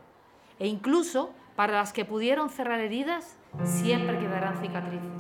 E 0.60 0.68
incluso 0.68 1.32
para 1.56 1.74
las 1.74 1.94
que 1.94 2.04
pudieron 2.06 2.50
cerrar 2.50 2.80
heridas, 2.80 3.38
siempre 3.64 4.18
quedarán 4.20 4.60
cicatrices. 4.60 5.12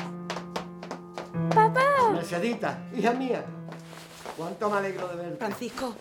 ¡Papá! 1.53 2.09
Mercedita, 2.11 2.79
hija 2.95 3.11
mía. 3.11 3.45
Cuánto 4.35 4.69
me 4.69 4.77
alegro 4.77 5.07
de 5.09 5.15
verte. 5.15 5.37
Francisco. 5.37 5.95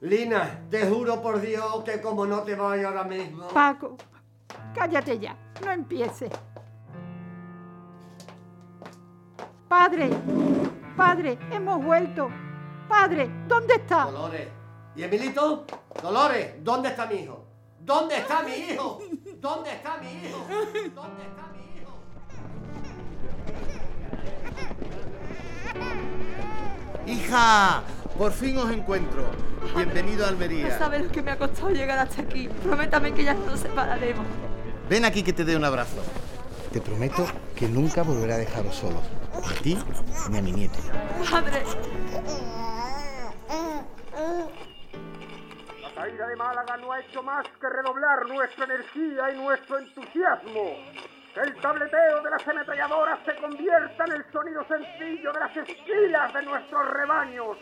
Lina, 0.00 0.60
te 0.70 0.86
juro 0.86 1.20
por 1.22 1.40
Dios 1.40 1.82
que 1.84 2.00
como 2.00 2.26
no 2.26 2.42
te 2.42 2.54
voy 2.54 2.82
ahora 2.82 3.04
mismo. 3.04 3.48
Paco, 3.48 3.96
cállate 4.74 5.18
ya, 5.18 5.36
no 5.64 5.70
empieces. 5.70 6.30
Padre, 9.68 10.10
padre, 10.96 11.38
hemos 11.50 11.82
vuelto. 11.82 12.30
Padre, 12.88 13.30
¿dónde 13.48 13.74
está? 13.74 14.04
Dolores. 14.04 14.48
¿Y 14.96 15.02
Emilito? 15.02 15.64
Dolores, 16.02 16.62
¿dónde 16.62 16.90
está 16.90 17.06
mi 17.06 17.14
hijo? 17.16 17.44
¿Dónde 17.80 18.18
está 18.18 18.42
mi 18.42 18.52
hijo? 18.52 19.00
¿Dónde 19.40 19.72
está 19.72 19.98
mi 19.98 20.12
hijo? 20.12 20.46
¿Dónde 20.94 21.22
está 21.24 21.48
mi 21.52 21.60
hijo? 21.76 21.92
¡Hija! 27.06 27.82
Por 28.16 28.32
fin 28.32 28.56
os 28.58 28.70
encuentro. 28.70 29.24
Bienvenido 29.74 30.24
a 30.24 30.28
Almería. 30.28 30.68
No 30.68 30.78
sabes 30.78 31.02
lo 31.02 31.10
que 31.10 31.20
me 31.20 31.32
ha 31.32 31.38
costado 31.38 31.70
llegar 31.70 31.98
hasta 31.98 32.22
aquí. 32.22 32.48
Prométame 32.62 33.12
que 33.12 33.24
ya 33.24 33.34
no 33.34 33.46
nos 33.46 33.60
separaremos. 33.60 34.24
Ven 34.88 35.06
aquí 35.06 35.22
que 35.22 35.32
te 35.32 35.44
dé 35.44 35.56
un 35.56 35.64
abrazo. 35.64 36.02
Te 36.70 36.80
prometo 36.80 37.26
que 37.56 37.66
nunca 37.66 38.02
volveré 38.02 38.34
a 38.34 38.38
dejaros 38.38 38.74
solos. 38.74 39.02
A 39.32 39.62
ti 39.62 39.78
ni 40.30 40.38
a 40.38 40.42
mi 40.42 40.52
nieto. 40.52 40.78
Padre. 41.30 41.64
La 45.80 45.94
caída 45.94 46.26
de 46.26 46.36
Málaga 46.36 46.76
no 46.76 46.92
ha 46.92 47.00
hecho 47.00 47.22
más 47.22 47.46
que 47.58 47.66
redoblar 47.66 48.28
nuestra 48.28 48.64
energía 48.66 49.32
y 49.32 49.36
nuestro 49.38 49.78
entusiasmo. 49.78 50.76
Que 51.32 51.40
el 51.40 51.56
tableteo 51.62 52.22
de 52.22 52.30
las 52.30 52.46
ametralladoras 52.46 53.20
se 53.24 53.36
convierta 53.36 54.04
en 54.04 54.12
el 54.12 54.24
sonido 54.32 54.66
sencillo 54.68 55.32
de 55.32 55.40
las 55.40 55.56
esquilas 55.56 56.34
de 56.34 56.42
nuestros 56.42 56.90
rebaños. 56.90 57.56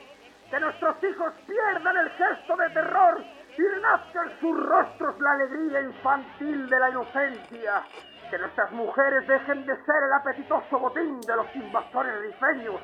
Que 0.50 0.58
nuestros 0.58 0.96
hijos 1.04 1.32
pierdan 1.46 1.96
el 1.98 2.10
gesto 2.10 2.56
de 2.56 2.70
terror 2.70 3.24
y 3.56 3.62
renazca 3.62 4.24
en 4.24 4.40
sus 4.40 4.66
rostros 4.66 5.20
la 5.20 5.32
alegría 5.32 5.80
infantil 5.82 6.68
de 6.68 6.80
la 6.80 6.90
inocencia. 6.90 7.82
Que 8.30 8.38
nuestras 8.38 8.72
mujeres 8.72 9.26
dejen 9.26 9.66
de 9.66 9.74
ser 9.84 10.02
el 10.04 10.12
apetitoso 10.12 10.78
botín 10.78 11.20
de 11.20 11.36
los 11.36 11.54
invasores 11.54 12.20
rifeños. 12.20 12.80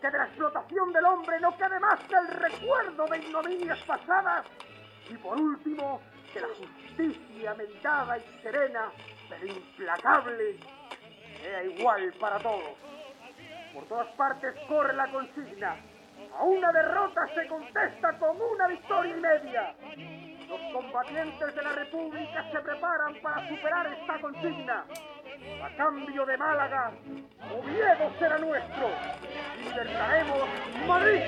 Que 0.00 0.10
de 0.10 0.18
la 0.18 0.24
explotación 0.24 0.92
del 0.92 1.04
hombre 1.04 1.40
no 1.40 1.56
quede 1.56 1.80
más 1.80 1.98
que 2.04 2.14
el 2.14 2.28
recuerdo 2.28 3.06
de 3.06 3.18
ignominias 3.18 3.78
pasadas. 3.84 4.44
Y 5.08 5.16
por 5.16 5.40
último, 5.40 6.00
que 6.32 6.40
la 6.40 6.48
justicia 6.48 7.54
meditada 7.54 8.18
y 8.18 8.42
serena, 8.42 8.90
pero 9.28 9.46
implacable, 9.46 10.58
sea 11.40 11.64
igual 11.64 12.12
para 12.20 12.38
todos. 12.38 12.76
Por 13.72 13.84
todas 13.84 14.08
partes 14.16 14.54
corre 14.68 14.92
la 14.92 15.10
consigna. 15.10 15.76
A 16.38 16.44
una 16.44 16.72
derrota 16.72 17.26
se 17.34 17.46
contesta 17.46 18.18
con 18.18 18.40
una 18.40 18.66
victoria 18.68 19.16
y 19.16 19.20
media. 19.20 19.74
Los 20.48 20.60
combatientes 20.72 21.54
de 21.54 21.62
la 21.62 21.72
República 21.72 22.50
se 22.50 22.58
preparan 22.60 23.14
para 23.22 23.48
superar 23.48 23.86
esta 23.86 24.20
consigna. 24.20 24.84
A 25.62 25.76
cambio 25.76 26.24
de 26.26 26.36
Málaga, 26.36 26.92
Oviedo 27.52 28.12
será 28.18 28.38
nuestro. 28.38 28.88
Libertaremos 29.64 30.48
Madrid. 30.86 31.22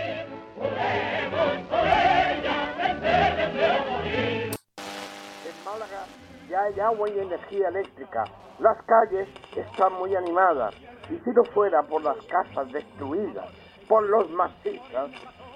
En 5.45 5.65
Málaga 5.65 6.07
ya 6.49 6.63
hay 6.63 6.81
agua 6.81 7.09
y 7.09 7.19
energía 7.19 7.69
eléctrica. 7.69 8.25
Las 8.59 8.77
calles 8.85 9.29
están 9.57 9.93
muy 9.95 10.15
animadas. 10.15 10.75
Y 11.11 11.19
si 11.19 11.31
no 11.31 11.45
fuera 11.53 11.83
por 11.83 12.03
las 12.03 12.17
casas 12.27 12.73
destruidas, 12.73 13.51
por 13.89 14.09
los 14.09 14.31
masistas, 14.31 15.11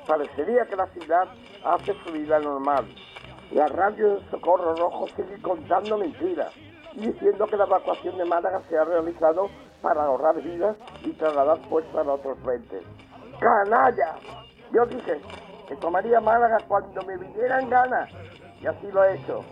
parecería 0.07 0.65
que 0.67 0.77
la 0.77 0.87
ciudad 0.89 1.29
hace 1.65 1.95
su 2.05 2.13
vida 2.13 2.39
normal. 2.39 2.87
La 3.53 3.67
radio 3.67 4.17
de 4.17 4.31
Socorro 4.31 4.75
Rojo 4.77 5.07
sigue 5.09 5.41
contando 5.41 5.99
mentiras 5.99 6.53
y 6.93 7.07
diciendo 7.07 7.47
que 7.47 7.57
la 7.57 7.65
evacuación 7.65 8.19
de 8.19 8.25
Málaga 8.25 8.63
se 8.69 8.77
ha 8.77 8.85
realizado 8.85 9.49
para 9.81 10.05
ahorrar 10.05 10.43
vidas 10.43 10.77
y 11.05 11.13
trasladar 11.13 11.59
fuerzas 11.69 12.07
a 12.07 12.13
otros 12.13 12.39
frentes. 12.45 12.83
¡Canalla! 13.41 14.17
Yo 14.73 14.85
dije 14.87 15.21
que 15.69 15.77
tomaría 15.77 16.21
Málaga 16.21 16.59
cuando 16.67 17.03
me 17.03 17.17
viniera 17.17 17.61
en 17.61 17.71
gana 17.71 18.09
y 18.61 18.67
así 18.67 18.91
lo 18.93 19.05
he 19.05 19.15
hecho. 19.15 19.45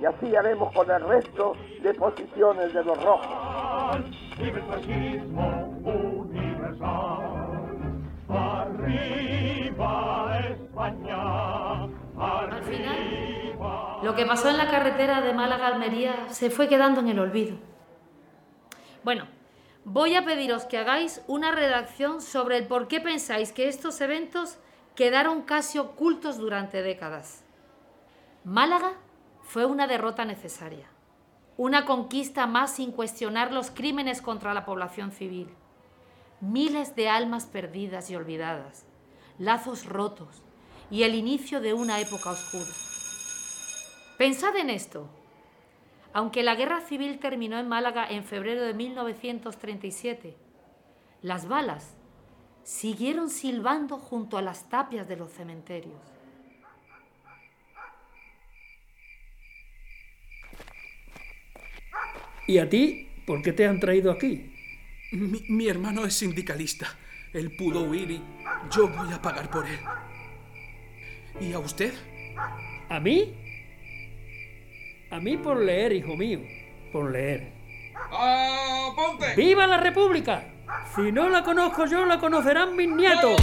Y 0.00 0.04
así 0.04 0.34
haremos 0.34 0.72
con 0.74 0.90
el 0.90 1.02
resto 1.02 1.54
de 1.82 1.94
posiciones 1.94 2.72
de 2.72 2.84
los 2.84 3.04
rojos. 3.04 3.26
Universal. 5.84 7.11
España. 10.50 11.84
Al 12.18 12.62
final, 12.64 13.56
lo 14.02 14.14
que 14.14 14.26
pasó 14.26 14.48
en 14.48 14.58
la 14.58 14.70
carretera 14.70 15.20
de 15.20 15.32
Málaga 15.32 15.66
a 15.66 15.68
Almería 15.74 16.28
se 16.28 16.50
fue 16.50 16.68
quedando 16.68 17.00
en 17.00 17.08
el 17.08 17.18
olvido. 17.18 17.56
Bueno, 19.04 19.26
voy 19.84 20.14
a 20.14 20.24
pediros 20.24 20.64
que 20.64 20.78
hagáis 20.78 21.22
una 21.26 21.52
redacción 21.52 22.20
sobre 22.20 22.56
el 22.58 22.66
por 22.66 22.88
qué 22.88 23.00
pensáis 23.00 23.52
que 23.52 23.68
estos 23.68 24.00
eventos 24.00 24.58
quedaron 24.94 25.42
casi 25.42 25.78
ocultos 25.78 26.38
durante 26.38 26.82
décadas. 26.82 27.44
Málaga 28.44 28.94
fue 29.42 29.64
una 29.64 29.86
derrota 29.86 30.24
necesaria, 30.24 30.88
una 31.56 31.84
conquista 31.84 32.46
más 32.46 32.76
sin 32.76 32.92
cuestionar 32.92 33.52
los 33.52 33.70
crímenes 33.70 34.22
contra 34.22 34.54
la 34.54 34.64
población 34.64 35.10
civil. 35.12 35.48
Miles 36.42 36.96
de 36.96 37.08
almas 37.08 37.46
perdidas 37.46 38.10
y 38.10 38.16
olvidadas, 38.16 38.84
lazos 39.38 39.86
rotos 39.86 40.42
y 40.90 41.04
el 41.04 41.14
inicio 41.14 41.60
de 41.60 41.72
una 41.72 42.00
época 42.00 42.30
oscura. 42.30 42.66
Pensad 44.18 44.56
en 44.56 44.68
esto. 44.68 45.08
Aunque 46.12 46.42
la 46.42 46.56
guerra 46.56 46.80
civil 46.80 47.20
terminó 47.20 47.58
en 47.58 47.68
Málaga 47.68 48.06
en 48.10 48.24
febrero 48.24 48.62
de 48.62 48.74
1937, 48.74 50.36
las 51.22 51.46
balas 51.46 51.94
siguieron 52.64 53.30
silbando 53.30 53.98
junto 53.98 54.36
a 54.36 54.42
las 54.42 54.68
tapias 54.68 55.08
de 55.08 55.16
los 55.16 55.30
cementerios. 55.30 56.00
¿Y 62.48 62.58
a 62.58 62.68
ti 62.68 63.08
por 63.26 63.42
qué 63.42 63.52
te 63.52 63.66
han 63.66 63.78
traído 63.78 64.10
aquí? 64.10 64.52
Mi, 65.12 65.44
mi 65.48 65.68
hermano 65.68 66.04
es 66.04 66.14
sindicalista. 66.14 66.86
Él 67.32 67.54
pudo 67.56 67.84
huir 67.84 68.10
y 68.10 68.22
yo 68.70 68.88
voy 68.88 69.12
a 69.12 69.20
pagar 69.20 69.50
por 69.50 69.66
él. 69.66 69.78
¿Y 71.40 71.52
a 71.52 71.58
usted? 71.58 71.94
¿A 72.88 73.00
mí? 73.00 73.34
A 75.10 75.20
mí 75.20 75.36
por 75.36 75.58
leer, 75.58 75.92
hijo 75.92 76.16
mío. 76.16 76.40
Por 76.92 77.10
leer. 77.10 77.52
¡Ah, 78.10 78.92
ponte! 78.94 79.34
¡Viva 79.36 79.66
la 79.66 79.78
República! 79.78 80.44
Si 80.94 81.12
no 81.12 81.28
la 81.28 81.42
conozco 81.42 81.86
yo, 81.86 82.04
la 82.04 82.18
conocerán 82.18 82.76
mis 82.76 82.88
nietos. 82.88 83.40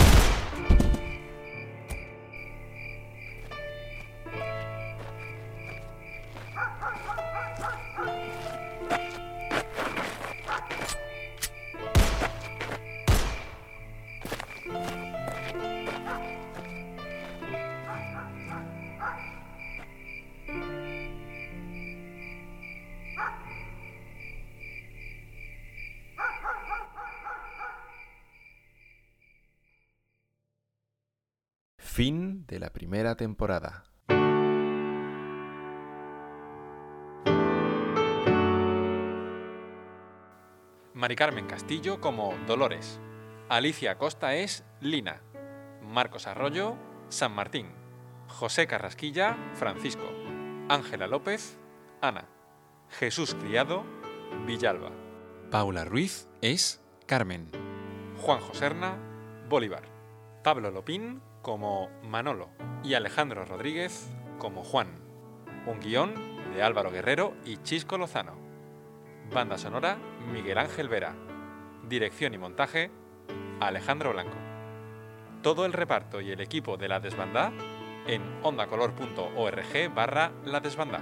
Temporada. 33.19 33.83
Mari 40.93 41.15
Carmen 41.17 41.45
Castillo 41.45 41.99
como 41.99 42.33
Dolores. 42.47 43.01
Alicia 43.49 43.97
Costa 43.97 44.35
es 44.35 44.63
Lina. 44.79 45.21
Marcos 45.81 46.27
Arroyo, 46.27 46.77
San 47.09 47.33
Martín. 47.33 47.67
José 48.29 48.67
Carrasquilla, 48.67 49.37
Francisco. 49.53 50.07
Ángela 50.69 51.07
López, 51.07 51.59
Ana. 51.99 52.25
Jesús 52.89 53.35
Criado, 53.35 53.83
Villalba. 54.45 54.91
Paula 55.51 55.83
Ruiz 55.83 56.29
es 56.41 56.81
Carmen. 57.05 57.51
Juan 58.21 58.39
Joserna, 58.39 58.97
Bolívar. 59.49 59.83
Pablo 60.41 60.71
Lopín 60.71 61.21
como 61.49 61.89
Manolo 62.03 62.51
y 62.83 62.93
Alejandro 62.93 63.43
Rodríguez 63.43 64.07
como 64.37 64.63
Juan. 64.63 64.99
Un 65.65 65.79
guion 65.79 66.13
de 66.53 66.61
Álvaro 66.61 66.91
Guerrero 66.91 67.33
y 67.43 67.57
Chisco 67.63 67.97
Lozano. 67.97 68.37
Banda 69.33 69.57
sonora 69.57 69.97
Miguel 70.31 70.59
Ángel 70.59 70.89
Vera. 70.89 71.15
Dirección 71.87 72.35
y 72.35 72.37
montaje 72.37 72.91
Alejandro 73.59 74.13
Blanco. 74.13 74.37
Todo 75.41 75.65
el 75.65 75.73
reparto 75.73 76.21
y 76.21 76.29
el 76.29 76.39
equipo 76.39 76.77
de 76.77 76.87
La 76.87 76.99
Desbandá 76.99 77.51
en 78.05 78.21
ondacolor.org 78.43 79.95
barra 79.95 80.31
La 80.45 80.59
Desbandá. 80.59 81.01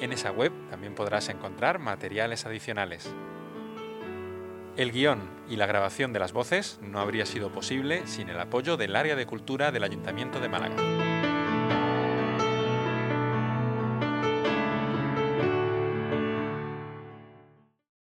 En 0.00 0.10
esa 0.10 0.30
web 0.30 0.52
también 0.70 0.94
podrás 0.94 1.28
encontrar 1.28 1.80
materiales 1.80 2.46
adicionales. 2.46 3.14
El 4.76 4.92
guion 4.92 5.20
y 5.48 5.56
la 5.56 5.64
grabación 5.64 6.12
de 6.12 6.18
las 6.18 6.34
voces 6.34 6.78
no 6.82 7.00
habría 7.00 7.24
sido 7.24 7.50
posible 7.50 8.06
sin 8.06 8.28
el 8.28 8.38
apoyo 8.38 8.76
del 8.76 8.94
área 8.94 9.16
de 9.16 9.24
cultura 9.24 9.72
del 9.72 9.84
Ayuntamiento 9.84 10.38
de 10.38 10.50
Málaga. 10.50 11.15